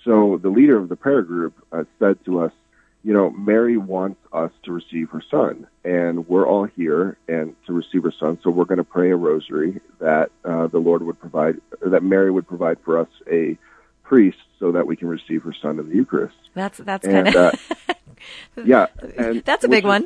So 0.04 0.40
the 0.42 0.50
leader 0.50 0.78
of 0.78 0.90
the 0.90 0.96
prayer 0.96 1.22
group 1.22 1.54
uh, 1.72 1.84
said 2.00 2.24
to 2.26 2.42
us, 2.42 2.52
you 3.04 3.14
know, 3.14 3.32
Mary 3.32 3.78
wants 3.78 4.20
us 4.32 4.52
to 4.64 4.72
receive 4.72 5.10
her 5.10 5.24
son, 5.32 5.68
and 5.84 6.28
we're 6.28 6.46
all 6.46 6.66
here 6.66 7.18
and 7.28 7.56
to 7.66 7.74
receive 7.74 8.04
her 8.04 8.14
son. 8.20 8.38
So 8.44 8.52
we're 8.52 8.66
going 8.66 8.78
to 8.78 8.84
pray 8.84 9.10
a 9.10 9.16
rosary 9.16 9.82
that 10.00 10.30
uh, 10.46 10.68
the 10.68 10.78
Lord 10.78 11.02
would 11.04 11.20
provide, 11.20 11.56
or 11.82 11.90
that 11.90 12.04
Mary 12.04 12.30
would 12.30 12.48
provide 12.48 12.78
for 12.86 13.00
us 13.00 13.08
a 13.32 13.58
priest, 14.04 14.38
so 14.60 14.72
that 14.74 14.86
we 14.86 14.96
can 14.96 15.08
receive 15.08 15.42
her 15.44 15.56
son 15.60 15.80
in 15.80 15.90
the 15.90 15.96
Eucharist. 15.96 16.36
That's 16.54 16.78
that's 16.78 17.08
kind 17.08 17.36
uh, 17.36 17.52
of 18.58 18.68
yeah, 18.68 18.88
and 19.18 19.44
That's 19.46 19.64
a 19.64 19.70
big 19.70 19.86
one. 19.86 20.06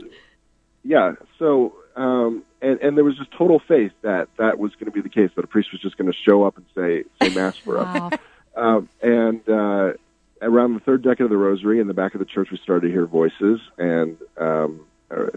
yeah. 0.83 1.13
So, 1.37 1.73
um, 1.97 2.43
and 2.61 2.79
and 2.79 2.95
there 2.95 3.03
was 3.03 3.17
just 3.17 3.31
total 3.31 3.61
faith 3.67 3.91
that 4.03 4.29
that 4.37 4.57
was 4.57 4.73
going 4.75 4.85
to 4.85 4.91
be 4.91 5.01
the 5.01 5.09
case. 5.09 5.31
That 5.35 5.43
a 5.43 5.47
priest 5.47 5.69
was 5.73 5.81
just 5.81 5.97
going 5.97 6.09
to 6.09 6.17
show 6.25 6.43
up 6.43 6.55
and 6.55 6.65
say 6.73 7.03
say 7.21 7.35
mass 7.35 7.57
for 7.57 7.79
us. 7.79 7.93
Wow. 7.93 8.11
Um, 8.55 8.89
and 9.01 9.47
uh, 9.49 9.93
around 10.41 10.75
the 10.75 10.81
third 10.85 11.03
decade 11.03 11.21
of 11.21 11.29
the 11.29 11.37
Rosary, 11.37 11.79
in 11.79 11.87
the 11.87 11.93
back 11.93 12.13
of 12.15 12.19
the 12.19 12.25
church, 12.25 12.49
we 12.51 12.57
started 12.63 12.87
to 12.87 12.93
hear 12.93 13.05
voices. 13.05 13.59
And 13.77 14.17
um, 14.37 14.85
uh, 15.11 15.27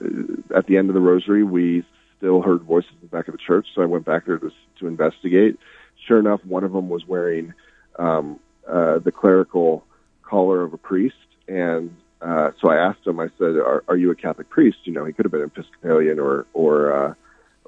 at 0.57 0.67
the 0.67 0.77
end 0.77 0.89
of 0.89 0.95
the 0.95 1.01
Rosary, 1.01 1.43
we 1.43 1.85
still 2.17 2.43
heard 2.43 2.63
voices 2.63 2.91
in 3.01 3.09
the 3.09 3.17
back 3.17 3.29
of 3.29 3.33
the 3.33 3.39
church. 3.39 3.67
So 3.75 3.83
I 3.83 3.87
went 3.87 4.05
back 4.05 4.27
there 4.27 4.39
to, 4.39 4.51
to 4.81 4.87
investigate. 4.87 5.59
Sure 6.07 6.19
enough, 6.19 6.45
one 6.45 6.65
of 6.65 6.73
them 6.73 6.89
was 6.89 7.07
wearing 7.07 7.55
um, 7.99 8.39
uh, 8.69 8.99
the 8.99 9.13
clerical 9.13 9.85
collar 10.23 10.63
of 10.63 10.73
a 10.73 10.79
priest. 10.79 11.17
And 11.49 11.97
uh, 12.21 12.51
so 12.61 12.71
I 12.71 12.77
asked 12.77 13.07
him. 13.07 13.21
I 13.21 13.29
said, 13.39 13.57
"Are, 13.57 13.85
are 13.89 13.97
you 13.97 14.11
a 14.11 14.15
Catholic 14.15 14.51
priest?" 14.51 14.79
You 14.85 14.93
know, 14.93 15.05
he 15.05 15.13
could 15.13 15.25
have 15.25 15.33
been 15.33 15.43
Episcopalian 15.43 16.19
or 16.19 16.47
or 16.53 16.93
uh, 16.93 17.15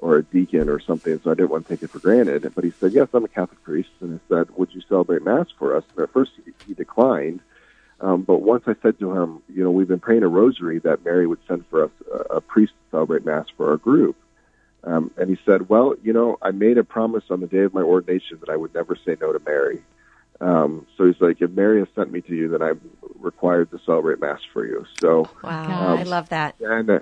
or 0.01 0.17
a 0.17 0.23
deacon 0.23 0.67
or 0.67 0.79
something. 0.79 1.21
So 1.23 1.31
I 1.31 1.35
didn't 1.35 1.51
want 1.51 1.67
to 1.67 1.73
take 1.73 1.83
it 1.83 1.91
for 1.91 1.99
granted. 1.99 2.51
But 2.53 2.63
he 2.63 2.73
said, 2.79 2.91
"Yes, 2.91 3.07
I'm 3.13 3.23
a 3.23 3.29
Catholic 3.29 3.63
priest." 3.63 3.89
And 4.01 4.19
I 4.19 4.35
said, 4.35 4.49
"Would 4.57 4.73
you 4.73 4.81
celebrate 4.89 5.23
Mass 5.23 5.47
for 5.57 5.75
us?" 5.75 5.83
And 5.95 6.03
at 6.03 6.11
first 6.11 6.31
he, 6.43 6.51
he 6.67 6.73
declined. 6.73 7.39
Um, 8.01 8.23
but 8.23 8.41
once 8.41 8.63
I 8.65 8.75
said 8.81 8.99
to 8.99 9.15
him, 9.15 9.41
"You 9.47 9.63
know, 9.63 9.71
we've 9.71 9.87
been 9.87 9.99
praying 9.99 10.23
a 10.23 10.27
rosary 10.27 10.79
that 10.79 11.05
Mary 11.05 11.27
would 11.27 11.39
send 11.47 11.65
for 11.67 11.85
us 11.85 11.91
a, 12.11 12.35
a 12.37 12.41
priest 12.41 12.73
to 12.73 12.97
celebrate 12.97 13.25
Mass 13.25 13.45
for 13.55 13.69
our 13.69 13.77
group." 13.77 14.17
Um, 14.83 15.11
and 15.17 15.29
he 15.29 15.37
said, 15.45 15.69
"Well, 15.69 15.93
you 16.03 16.11
know, 16.11 16.37
I 16.41 16.49
made 16.51 16.79
a 16.79 16.83
promise 16.83 17.25
on 17.29 17.39
the 17.39 17.47
day 17.47 17.59
of 17.59 17.73
my 17.73 17.81
ordination 17.81 18.39
that 18.39 18.49
I 18.49 18.55
would 18.55 18.73
never 18.73 18.95
say 18.95 19.15
no 19.21 19.31
to 19.31 19.39
Mary." 19.45 19.83
Um, 20.39 20.87
so 20.97 21.05
he's 21.05 21.21
like, 21.21 21.39
"If 21.39 21.51
Mary 21.51 21.77
has 21.79 21.87
sent 21.93 22.11
me 22.11 22.21
to 22.21 22.33
you, 22.35 22.47
then 22.47 22.63
I'm 22.63 22.81
required 23.19 23.69
to 23.71 23.79
celebrate 23.85 24.19
Mass 24.19 24.39
for 24.51 24.65
you." 24.65 24.83
So 24.99 25.29
wow. 25.43 25.67
gosh. 25.67 25.99
I 25.99 26.03
love 26.03 26.29
that. 26.29 26.55
and 26.59 26.89
uh, 26.89 26.99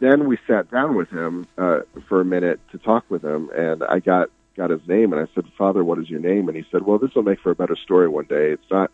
then 0.00 0.28
we 0.28 0.38
sat 0.46 0.70
down 0.70 0.96
with 0.96 1.10
him 1.10 1.46
uh, 1.56 1.80
for 2.08 2.20
a 2.20 2.24
minute 2.24 2.60
to 2.72 2.78
talk 2.78 3.04
with 3.08 3.22
him, 3.24 3.50
and 3.56 3.82
I 3.84 3.98
got 4.00 4.30
got 4.56 4.70
his 4.70 4.80
name, 4.86 5.12
and 5.12 5.22
I 5.22 5.32
said, 5.34 5.44
"Father, 5.56 5.82
what 5.82 5.98
is 5.98 6.10
your 6.10 6.20
name?" 6.20 6.48
And 6.48 6.56
he 6.56 6.64
said, 6.70 6.84
"Well, 6.84 6.98
this 6.98 7.14
will 7.14 7.22
make 7.22 7.40
for 7.40 7.50
a 7.50 7.54
better 7.54 7.76
story 7.76 8.08
one 8.08 8.26
day. 8.26 8.50
It's 8.50 8.70
not 8.70 8.90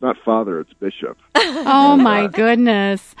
not 0.00 0.16
Father, 0.24 0.60
it's 0.60 0.72
Bishop." 0.74 1.18
Oh 1.64 1.96
my 1.96 2.26
goodness. 2.26 3.14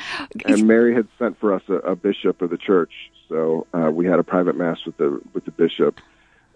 and 0.46 0.66
Mary 0.66 0.94
had 0.94 1.06
sent 1.18 1.38
for 1.38 1.54
us 1.54 1.62
a, 1.68 1.74
a 1.74 1.94
bishop 1.94 2.42
of 2.42 2.50
the 2.50 2.56
church, 2.56 2.92
so 3.28 3.66
uh, 3.72 3.90
we 3.90 4.06
had 4.06 4.18
a 4.18 4.24
private 4.24 4.56
mass 4.56 4.78
with 4.84 4.96
the 4.96 5.20
with 5.32 5.44
the 5.44 5.50
bishop, 5.50 6.00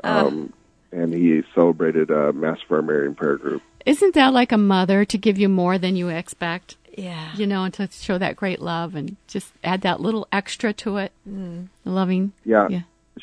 um, 0.02 0.52
and 0.90 1.12
he 1.14 1.42
celebrated 1.54 2.10
uh, 2.10 2.32
mass 2.32 2.58
for 2.66 2.76
our 2.76 2.82
Marian 2.82 3.14
prayer 3.14 3.36
group. 3.36 3.62
Isn't 3.84 4.14
that 4.14 4.32
like 4.32 4.50
a 4.50 4.58
mother 4.58 5.04
to 5.04 5.16
give 5.16 5.38
you 5.38 5.48
more 5.48 5.78
than 5.78 5.94
you 5.94 6.08
expect? 6.08 6.76
Yeah. 6.96 7.34
You 7.36 7.46
know, 7.46 7.64
and 7.64 7.74
to 7.74 7.88
show 7.92 8.18
that 8.18 8.36
great 8.36 8.60
love 8.60 8.94
and 8.94 9.16
just 9.28 9.52
add 9.62 9.82
that 9.82 10.00
little 10.00 10.26
extra 10.32 10.72
to 10.74 10.96
it. 10.96 11.12
Mm. 11.28 11.68
Loving. 11.84 12.32
Yeah. 12.44 12.68
Yeah. 12.68 12.80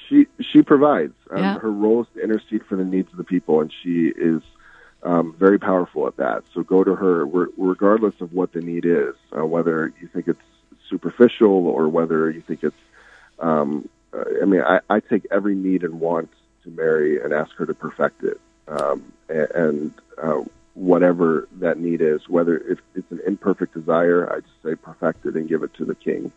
She 0.07 0.27
she 0.39 0.61
provides. 0.61 1.13
Um, 1.29 1.37
Yeah. 1.39 1.59
Her 1.59 1.71
role 1.71 2.01
is 2.01 2.07
to 2.15 2.23
intercede 2.23 2.65
for 2.65 2.75
the 2.75 2.85
needs 2.85 3.11
of 3.11 3.17
the 3.17 3.23
people, 3.23 3.61
and 3.61 3.71
she 3.83 4.07
is 4.15 4.41
um, 5.03 5.35
very 5.37 5.59
powerful 5.59 6.07
at 6.07 6.17
that. 6.17 6.43
So 6.53 6.63
go 6.63 6.83
to 6.83 6.95
her 6.95 7.25
re- 7.25 7.51
regardless 7.57 8.15
of 8.21 8.33
what 8.33 8.53
the 8.53 8.61
need 8.61 8.85
is, 8.85 9.15
uh, 9.37 9.45
whether 9.45 9.91
you 9.99 10.07
think 10.07 10.27
it's 10.27 10.39
superficial 10.89 11.67
or 11.67 11.89
whether 11.89 12.29
you 12.29 12.41
think 12.41 12.63
it's. 12.63 12.75
Um, 13.39 13.89
uh, 14.13 14.23
I 14.41 14.45
mean, 14.45 14.61
I, 14.61 14.79
I 14.89 14.99
take 14.99 15.25
every 15.31 15.55
need 15.55 15.83
and 15.83 15.99
want 15.99 16.29
to 16.63 16.69
Mary 16.69 17.21
and 17.21 17.33
ask 17.33 17.51
her 17.55 17.65
to 17.65 17.73
perfect 17.73 18.23
it, 18.23 18.39
um, 18.67 19.11
and, 19.27 19.51
and 19.51 19.93
uh, 20.21 20.41
whatever 20.73 21.47
that 21.59 21.79
need 21.79 22.01
is, 22.01 22.27
whether 22.27 22.57
if 22.57 22.79
it's 22.95 23.11
an 23.11 23.21
imperfect 23.25 23.73
desire, 23.73 24.31
I 24.31 24.39
just 24.39 24.63
say 24.63 24.75
perfect 24.75 25.25
it 25.25 25.35
and 25.35 25.47
give 25.47 25.63
it 25.63 25.73
to 25.75 25.85
the 25.85 25.95
King. 25.95 26.31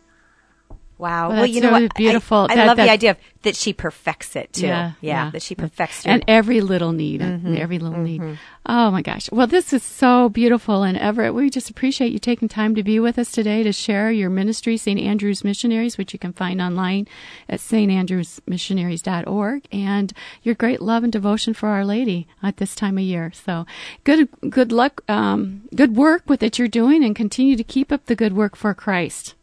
Wow. 0.97 1.29
Well, 1.29 1.37
Well, 1.37 1.45
you 1.45 1.61
know 1.61 1.69
really 1.71 1.83
what? 1.83 1.93
beautiful. 1.95 2.47
I, 2.49 2.53
I 2.53 2.55
That- 2.55 2.67
love 2.67 2.77
the 2.77 2.89
idea 2.89 3.11
of 3.11 3.17
that 3.43 3.55
she 3.55 3.71
perfects 3.71 4.35
it 4.35 4.51
too. 4.53 4.65
Yeah, 4.67 4.91
Yeah. 4.99 5.25
yeah. 5.25 5.29
That 5.31 5.41
she 5.43 5.53
perfects 5.55 6.05
it. 6.05 6.09
and 6.09 6.23
every 6.27 6.59
little 6.59 6.91
need, 6.91 7.21
Mm-hmm. 7.21 7.55
every 7.57 7.77
little 7.79 7.99
need. 8.01 8.21
Oh 8.65 8.91
my 8.91 9.01
gosh! 9.01 9.31
Well, 9.31 9.47
this 9.47 9.71
is 9.71 9.81
so 9.83 10.27
beautiful, 10.27 10.83
and 10.83 10.97
Everett, 10.97 11.33
we 11.33 11.49
just 11.49 11.69
appreciate 11.69 12.11
you 12.11 12.19
taking 12.19 12.49
time 12.49 12.75
to 12.75 12.83
be 12.83 12.99
with 12.99 13.17
us 13.17 13.31
today 13.31 13.63
to 13.63 13.71
share 13.71 14.11
your 14.11 14.29
ministry, 14.29 14.75
St. 14.75 14.99
Andrew's 14.99 15.45
Missionaries, 15.45 15.97
which 15.97 16.11
you 16.11 16.19
can 16.19 16.33
find 16.33 16.61
online 16.61 17.07
at 17.47 17.61
standrewsmissionaries.org, 17.61 19.67
and 19.71 20.13
your 20.43 20.55
great 20.55 20.81
love 20.81 21.03
and 21.03 21.13
devotion 21.13 21.53
for 21.53 21.69
Our 21.69 21.85
Lady 21.85 22.27
at 22.43 22.57
this 22.57 22.75
time 22.75 22.97
of 22.97 23.03
year. 23.03 23.31
So, 23.33 23.65
good, 24.03 24.27
good 24.49 24.71
luck, 24.71 25.01
um, 25.09 25.61
good 25.75 25.95
work 25.95 26.23
with 26.27 26.39
that 26.41 26.57
you're 26.59 26.67
doing, 26.67 27.03
and 27.03 27.15
continue 27.15 27.55
to 27.55 27.63
keep 27.63 27.91
up 27.91 28.05
the 28.07 28.15
good 28.15 28.33
work 28.33 28.55
for 28.55 28.73
Christ. 28.73 29.35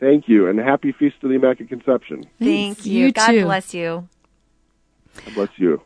Thank 0.00 0.28
you, 0.28 0.48
and 0.48 0.58
happy 0.58 0.92
Feast 0.92 1.16
of 1.22 1.28
the 1.28 1.36
Immaculate 1.36 1.68
Conception. 1.68 2.24
Thank 2.38 2.86
you. 2.86 3.06
You 3.06 3.12
God 3.12 3.28
too. 3.28 3.44
bless 3.44 3.74
you. 3.74 4.08
God 5.26 5.34
bless 5.34 5.50
you. 5.56 5.82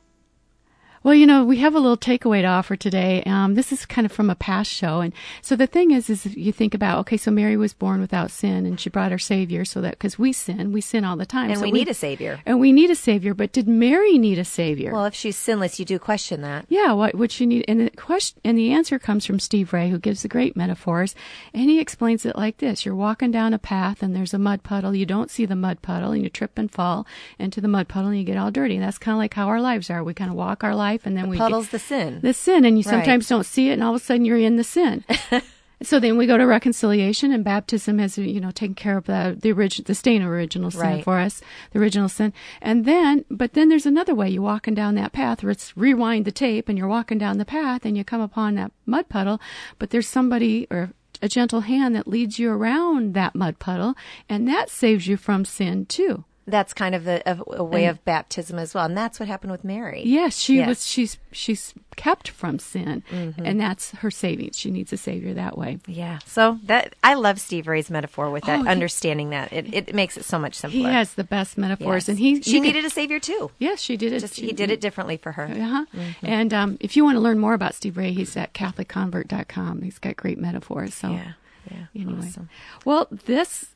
Well, 1.04 1.14
you 1.14 1.26
know, 1.26 1.44
we 1.44 1.58
have 1.58 1.74
a 1.74 1.78
little 1.78 1.98
takeaway 1.98 2.40
to 2.40 2.46
offer 2.48 2.76
today. 2.76 3.22
Um, 3.26 3.56
this 3.56 3.72
is 3.72 3.84
kind 3.84 4.06
of 4.06 4.10
from 4.10 4.30
a 4.30 4.34
past 4.34 4.70
show, 4.70 5.00
and 5.02 5.12
so 5.42 5.54
the 5.54 5.66
thing 5.66 5.90
is, 5.90 6.08
is 6.08 6.24
you 6.34 6.50
think 6.50 6.72
about 6.72 7.00
okay, 7.00 7.18
so 7.18 7.30
Mary 7.30 7.58
was 7.58 7.74
born 7.74 8.00
without 8.00 8.30
sin, 8.30 8.64
and 8.64 8.80
she 8.80 8.88
brought 8.88 9.12
her 9.12 9.18
Savior, 9.18 9.66
so 9.66 9.82
that 9.82 9.90
because 9.98 10.18
we 10.18 10.32
sin, 10.32 10.72
we 10.72 10.80
sin 10.80 11.04
all 11.04 11.18
the 11.18 11.26
time, 11.26 11.50
And 11.50 11.58
so 11.58 11.64
we 11.66 11.72
need 11.72 11.88
a 11.88 11.94
savior. 11.94 12.40
and 12.46 12.58
we 12.58 12.72
need 12.72 12.88
a 12.88 12.94
Savior. 12.94 13.34
But 13.34 13.52
did 13.52 13.68
Mary 13.68 14.16
need 14.16 14.38
a 14.38 14.46
Savior? 14.46 14.94
Well, 14.94 15.04
if 15.04 15.14
she's 15.14 15.36
sinless, 15.36 15.78
you 15.78 15.84
do 15.84 15.98
question 15.98 16.40
that. 16.40 16.64
yeah, 16.70 16.92
what 16.92 17.14
would 17.14 17.30
she 17.30 17.44
need? 17.44 17.66
And 17.68 17.80
the 17.82 17.90
question, 17.90 18.40
and 18.42 18.56
the 18.56 18.72
answer 18.72 18.98
comes 18.98 19.26
from 19.26 19.38
Steve 19.38 19.74
Ray, 19.74 19.90
who 19.90 19.98
gives 19.98 20.22
the 20.22 20.28
great 20.28 20.56
metaphors, 20.56 21.14
and 21.52 21.68
he 21.68 21.80
explains 21.80 22.24
it 22.24 22.34
like 22.34 22.56
this: 22.56 22.86
You're 22.86 22.94
walking 22.94 23.30
down 23.30 23.52
a 23.52 23.58
path, 23.58 24.02
and 24.02 24.16
there's 24.16 24.32
a 24.32 24.38
mud 24.38 24.62
puddle. 24.62 24.94
You 24.94 25.04
don't 25.04 25.30
see 25.30 25.44
the 25.44 25.54
mud 25.54 25.82
puddle, 25.82 26.12
and 26.12 26.22
you 26.22 26.30
trip 26.30 26.52
and 26.56 26.72
fall 26.72 27.06
into 27.38 27.60
the 27.60 27.68
mud 27.68 27.88
puddle, 27.88 28.08
and 28.08 28.18
you 28.18 28.24
get 28.24 28.38
all 28.38 28.50
dirty. 28.50 28.76
And 28.76 28.82
that's 28.82 28.96
kind 28.96 29.12
of 29.14 29.18
like 29.18 29.34
how 29.34 29.48
our 29.48 29.60
lives 29.60 29.90
are. 29.90 30.02
We 30.02 30.14
kind 30.14 30.30
of 30.30 30.36
walk 30.38 30.64
our 30.64 30.74
life, 30.94 31.06
and 31.06 31.16
then 31.16 31.28
we 31.28 31.36
get- 31.36 31.42
Puddle's 31.44 31.68
the 31.70 31.78
sin. 31.78 32.20
the 32.22 32.32
sin 32.32 32.64
and 32.64 32.78
you 32.78 32.84
Right. 32.84 32.94
sometimes 32.94 33.28
don't 33.28 33.46
see 33.46 33.68
it 33.70 33.74
and 33.74 33.82
all 33.84 33.94
of 33.94 34.00
a 34.00 34.04
sudden 34.04 34.24
you're 34.24 34.38
in 34.38 34.56
the 34.56 34.64
sin 34.64 35.04
so 35.82 35.98
then 36.00 36.16
we 36.16 36.26
go 36.26 36.38
to 36.38 36.46
reconciliation 36.46 37.32
and 37.32 37.44
baptism 37.44 37.98
has 37.98 38.16
you 38.16 38.40
know 38.40 38.50
taken 38.50 38.74
care 38.74 38.96
of 38.96 39.04
the 39.04 39.36
the 39.38 39.50
original 39.52 39.84
the 39.86 39.94
stain 39.94 40.22
of 40.22 40.28
original 40.30 40.70
sin 40.70 40.80
Right. 40.80 41.04
for 41.04 41.18
us 41.18 41.42
the 41.72 41.78
original 41.80 42.08
sin 42.08 42.32
and 42.62 42.84
then 42.84 43.24
but 43.30 43.52
then 43.54 43.68
there's 43.68 43.84
another 43.86 44.14
way 44.14 44.28
you're 44.30 44.42
walking 44.54 44.74
down 44.74 44.94
that 44.94 45.12
path 45.12 45.42
where 45.42 45.50
it's 45.52 45.76
rewind 45.76 46.24
the 46.24 46.32
tape 46.32 46.68
and 46.68 46.78
you're 46.78 46.88
walking 46.98 47.18
down 47.18 47.38
the 47.38 47.44
path 47.44 47.84
and 47.84 47.96
you 47.98 48.04
come 48.04 48.20
upon 48.20 48.54
that 48.54 48.70
mud 48.86 49.08
puddle 49.08 49.38
but 49.78 49.90
there's 49.90 50.08
somebody 50.08 50.66
or 50.70 50.90
a 51.22 51.28
gentle 51.28 51.60
hand 51.62 51.94
that 51.94 52.06
leads 52.08 52.38
you 52.38 52.50
around 52.50 53.14
that 53.14 53.34
mud 53.34 53.58
puddle 53.58 53.94
and 54.28 54.46
that 54.48 54.70
saves 54.70 55.06
you 55.06 55.16
from 55.16 55.44
sin 55.44 55.84
too 55.86 56.24
That's 56.46 56.74
kind 56.74 56.94
of 56.94 57.06
a, 57.08 57.22
a, 57.24 57.38
a 57.56 57.64
way 57.64 57.86
of 57.86 58.04
baptism 58.04 58.58
as 58.58 58.74
well, 58.74 58.84
and 58.84 58.96
that's 58.96 59.18
what 59.18 59.28
happened 59.28 59.50
with 59.52 59.64
Mary. 59.64 60.02
Yes, 60.04 60.36
she 60.36 60.56
Yes. 60.56 60.68
was. 60.68 60.86
She's 60.86 61.18
she's 61.32 61.72
kept 61.96 62.28
from 62.28 62.58
sin, 62.58 63.02
Mm-hmm. 63.10 63.46
and 63.46 63.58
that's 63.60 63.92
her 63.92 64.10
saving. 64.10 64.50
She 64.52 64.70
needs 64.70 64.92
a 64.92 64.96
savior 64.98 65.32
that 65.34 65.56
way. 65.56 65.78
Yeah. 65.86 66.18
So 66.26 66.58
that 66.64 66.94
I 67.02 67.14
love 67.14 67.40
Steve 67.40 67.66
Ray's 67.66 67.90
metaphor 67.90 68.30
with 68.30 68.44
that, 68.44 68.60
Oh, 68.60 68.62
he- 68.64 68.68
understanding 68.68 69.30
that 69.30 69.52
it, 69.54 69.72
it 69.72 69.94
makes 69.94 70.16
it 70.18 70.24
so 70.26 70.38
much 70.38 70.54
simpler. 70.54 70.78
He 70.80 70.84
has 70.84 71.14
the 71.14 71.24
best 71.24 71.56
metaphors, 71.56 72.04
Yes. 72.04 72.08
and 72.10 72.18
he 72.18 72.42
she 72.42 72.60
needed 72.60 72.84
a 72.84 72.90
savior 72.90 73.18
too. 73.20 73.50
Yes, 73.58 73.80
she 73.80 73.96
did 73.96 74.12
it. 74.12 74.20
Just 74.20 74.36
he 74.38 74.52
did 74.52 74.70
it 74.70 74.80
differently 74.82 75.16
for 75.16 75.32
her. 75.32 75.44
Uh-huh. 75.44 75.86
And 76.22 76.52
um, 76.52 76.76
if 76.80 76.94
you 76.96 77.04
want 77.04 77.16
to 77.16 77.20
learn 77.20 77.38
more 77.38 77.54
about 77.54 77.74
Steve 77.74 77.96
Ray, 77.96 78.12
he's 78.12 78.36
at 78.36 78.52
CatholicConvert.com. 78.52 79.82
He's 79.82 79.98
got 79.98 80.16
great 80.16 80.38
metaphors. 80.38 80.94
So 80.94 81.10
Yeah. 81.10 81.32
Yeah. 81.70 81.86
anyway, 81.96 82.26
Awesome. 82.28 82.50
well, 82.84 83.08
this 83.10 83.66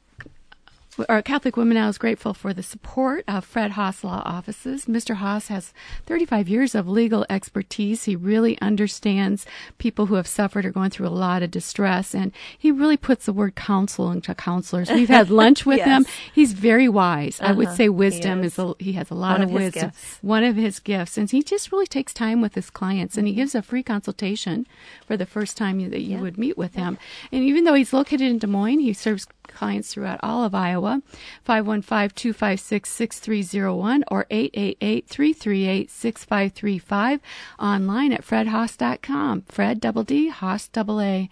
our 1.08 1.22
Catholic 1.22 1.56
Women 1.56 1.76
Now 1.76 1.88
is 1.88 1.98
grateful 1.98 2.34
for 2.34 2.52
the 2.52 2.62
support 2.62 3.24
of 3.28 3.44
Fred 3.44 3.72
Haas 3.72 4.02
Law 4.02 4.22
Offices. 4.24 4.86
Mr. 4.86 5.16
Haas 5.16 5.48
has 5.48 5.72
35 6.06 6.48
years 6.48 6.74
of 6.74 6.88
legal 6.88 7.24
expertise. 7.30 8.04
He 8.04 8.16
really 8.16 8.60
understands 8.60 9.46
people 9.78 10.06
who 10.06 10.14
have 10.16 10.26
suffered 10.26 10.64
or 10.64 10.70
going 10.70 10.90
through 10.90 11.06
a 11.06 11.10
lot 11.10 11.42
of 11.42 11.50
distress, 11.50 12.14
and 12.14 12.32
he 12.58 12.70
really 12.70 12.96
puts 12.96 13.26
the 13.26 13.32
word 13.32 13.54
counsel 13.54 14.10
into 14.10 14.34
counselors. 14.34 14.90
We've 14.90 15.08
had 15.08 15.30
lunch 15.30 15.64
with 15.66 15.78
Yes. 15.86 15.86
him. 15.86 16.06
He's 16.34 16.52
very 16.52 16.88
wise. 16.88 17.40
I 17.40 17.52
would 17.52 17.68
Uh-huh. 17.68 17.76
say 17.76 17.88
wisdom 17.88 18.40
He 18.40 18.46
is. 18.46 18.58
a, 18.58 18.74
he 18.78 18.92
has 18.94 19.10
a 19.10 19.14
lot 19.14 19.32
One 19.34 19.42
of, 19.42 19.48
of 19.50 19.54
wisdom. 19.54 19.82
gifts. 19.90 20.18
One 20.22 20.44
of 20.44 20.56
his 20.56 20.80
gifts, 20.80 21.16
and 21.18 21.30
he 21.30 21.42
just 21.42 21.70
really 21.70 21.86
takes 21.86 22.12
time 22.12 22.40
with 22.40 22.54
his 22.54 22.70
clients, 22.70 23.16
and 23.16 23.26
he 23.26 23.32
Mm-hmm. 23.32 23.40
gives 23.40 23.54
a 23.54 23.62
free 23.62 23.82
consultation 23.82 24.66
for 25.06 25.16
the 25.16 25.26
first 25.26 25.56
time 25.56 25.78
you, 25.80 25.88
that 25.90 26.00
you 26.00 26.18
would 26.18 26.38
meet 26.38 26.58
with 26.58 26.74
him. 26.74 26.98
And 27.30 27.44
even 27.44 27.64
though 27.64 27.74
he's 27.74 27.92
located 27.92 28.22
in 28.22 28.38
Des 28.38 28.46
Moines, 28.46 28.80
he 28.80 28.92
serves 28.92 29.26
clients 29.48 29.92
throughout 29.92 30.20
all 30.22 30.44
of 30.44 30.54
Iowa. 30.54 31.02
515-256-6301 31.48 34.02
or 34.08 34.26
888-338-6535 34.30 37.20
online 37.58 38.12
at 38.12 38.24
fredhaas.com. 38.24 39.42
Fred 39.48 39.80
double 39.80 40.04
D, 40.04 40.28
Haas 40.28 40.68
double 40.68 41.00
A. 41.00 41.28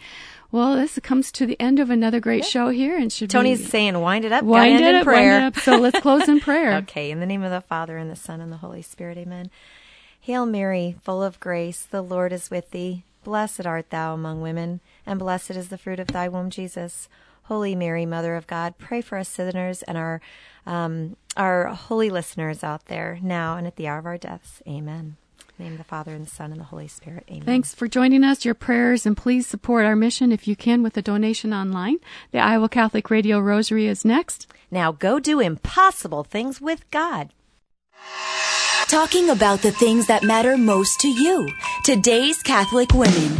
Well, 0.53 0.77
this 0.77 0.99
comes 1.03 1.33
to 1.33 1.45
the 1.47 1.61
end 1.61 1.79
of 1.81 1.91
another 1.91 2.21
great 2.21 2.45
show 2.45 2.69
here 2.71 2.97
and 2.97 3.13
should 3.13 3.31
Tony's 3.31 3.59
be 3.61 3.67
saying, 3.67 4.01
"Wind 4.01 4.25
it 4.25 4.33
up, 4.33 4.45
wind 4.45 4.81
it 4.81 4.89
in 4.89 4.97
up, 4.97 5.05
prayer." 5.05 5.41
wind 5.41 5.55
it 5.55 5.59
up. 5.59 5.63
So 5.63 5.77
let's 5.77 6.01
close 6.01 6.29
in 6.29 6.41
prayer. 6.49 6.77
Okay, 6.79 7.11
in 7.11 7.21
the 7.21 7.27
name 7.27 7.43
of 7.43 7.51
the 7.51 7.61
Father 7.61 7.99
and 7.99 8.11
the 8.11 8.17
Son 8.17 8.41
and 8.41 8.51
the 8.53 8.59
Holy 8.59 8.83
Spirit, 8.83 9.19
amen. 9.19 9.51
Hail 10.21 10.47
Mary, 10.47 10.97
full 11.03 11.23
of 11.23 11.41
grace, 11.41 11.83
the 11.83 12.03
Lord 12.03 12.33
is 12.33 12.51
with 12.51 12.71
thee. 12.71 13.03
Blessed 13.25 13.67
art 13.67 13.91
thou 13.91 14.15
among 14.15 14.41
women, 14.41 14.81
and 15.05 15.19
blessed 15.19 15.51
is 15.51 15.69
the 15.69 15.79
fruit 15.79 15.99
of 15.99 16.07
thy 16.09 16.29
womb, 16.29 16.49
Jesus. 16.49 17.09
Holy 17.49 17.75
Mary, 17.75 18.07
Mother 18.07 18.35
of 18.35 18.47
God, 18.47 18.77
pray 18.79 19.01
for 19.01 19.19
us 19.19 19.29
sinners 19.29 19.83
and 19.83 19.97
our 19.97 20.21
um, 20.67 21.17
our 21.37 21.67
holy 21.67 22.11
listeners 22.11 22.65
out 22.65 22.87
there 22.87 23.19
now 23.23 23.57
and 23.57 23.67
at 23.67 23.77
the 23.77 23.87
hour 23.87 23.99
of 23.99 24.07
our 24.07 24.19
deaths. 24.19 24.63
Amen. 24.67 25.17
In 25.39 25.47
the 25.57 25.63
name 25.65 25.73
of 25.75 25.79
the 25.79 25.85
Father 25.85 26.13
and 26.13 26.27
the 26.27 26.31
Son 26.31 26.51
and 26.51 26.61
the 26.61 26.65
Holy 26.65 26.89
Spirit. 26.89 27.25
Amen. 27.29 27.43
Thanks 27.43 27.73
for 27.73 27.87
joining 27.87 28.25
us, 28.25 28.45
your 28.45 28.55
prayers, 28.55 29.07
and 29.07 29.17
please 29.17 29.47
support 29.47 29.87
our 29.87 29.95
mission 29.95 30.33
if 30.33 30.49
you 30.49 30.57
can 30.57 30.83
with 30.83 30.97
a 30.97 31.03
donation 31.03 31.55
online. 31.55 31.99
The 32.33 32.41
Iowa 32.41 32.69
Catholic 32.69 33.11
Radio 33.11 33.39
Rosary 33.39 33.87
is 33.87 34.05
next. 34.05 34.49
Now 34.71 34.91
go 34.91 35.21
do 35.21 35.39
impossible 35.39 36.25
things 36.25 36.61
with 36.61 36.91
God. 36.91 37.31
Talking 38.89 39.31
about 39.31 39.63
the 39.63 39.73
things 39.73 40.07
that 40.09 40.23
matter 40.25 40.57
most 40.57 41.01
to 41.01 41.09
you. 41.09 41.49
Today's 41.85 42.43
Catholic 42.43 42.93
Women. 42.93 43.37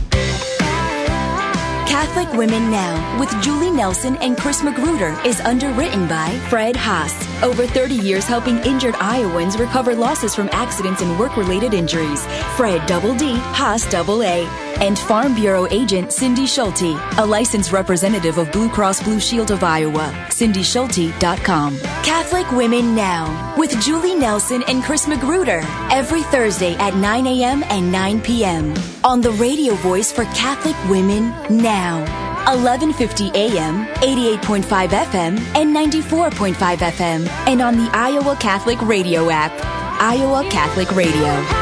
Catholic 1.97 2.31
Women 2.35 2.71
Now 2.71 3.19
with 3.19 3.31
Julie 3.43 3.71
Nelson 3.71 4.17
and 4.17 4.37
Chris 4.37 4.63
Magruder 4.63 5.19
is 5.25 5.41
underwritten 5.41 6.07
by 6.07 6.39
Fred 6.51 6.77
Haas. 6.77 7.15
Over 7.43 7.67
30 7.67 7.95
years 7.95 8.27
helping 8.27 8.59
injured 8.67 8.95
Iowans 8.97 9.57
recover 9.57 9.95
losses 9.95 10.35
from 10.35 10.51
accidents 10.53 11.01
and 11.01 11.19
work 11.19 11.39
related 11.39 11.73
injuries. 11.73 12.27
Fred 12.55 12.87
Double 12.87 13.15
D, 13.15 13.37
Haas 13.37 13.91
Double 13.91 14.23
A. 14.23 14.66
And 14.81 14.99
Farm 14.99 15.35
Bureau 15.35 15.67
agent 15.71 16.13
Cindy 16.13 16.47
Schulte, 16.47 16.97
a 17.19 17.25
licensed 17.25 17.73
representative 17.73 18.39
of 18.39 18.53
Blue 18.53 18.69
Cross 18.69 19.03
Blue 19.03 19.19
Shield 19.21 19.51
of 19.51 19.63
Iowa. 19.63 20.13
CindySchulte.com. 20.29 21.79
Catholic 21.79 22.51
Women 22.53 22.95
Now 22.95 23.55
with 23.57 23.81
Julie 23.81 24.15
Nelson 24.15 24.63
and 24.69 24.83
Chris 24.83 25.07
Magruder 25.09 25.63
every 25.91 26.23
Thursday 26.25 26.75
at 26.77 26.95
9 26.95 27.27
a.m. 27.27 27.65
and 27.69 27.91
9 27.91 28.21
p.m. 28.21 28.75
on 29.03 29.21
the 29.21 29.33
radio 29.33 29.75
voice 29.77 30.13
for 30.13 30.25
Catholic 30.27 30.77
Women 30.91 31.31
Now. 31.51 32.01
1150 32.47 33.31
AM, 33.35 33.87
88.5 33.97 34.89
FM, 34.89 35.39
and 35.57 35.75
94.5 35.75 36.55
FM, 36.55 37.27
and 37.49 37.61
on 37.61 37.77
the 37.77 37.91
Iowa 37.93 38.37
Catholic 38.37 38.81
Radio 38.83 39.31
app. 39.31 39.53
Iowa 40.01 40.49
Catholic 40.51 40.93
Radio. 40.95 41.56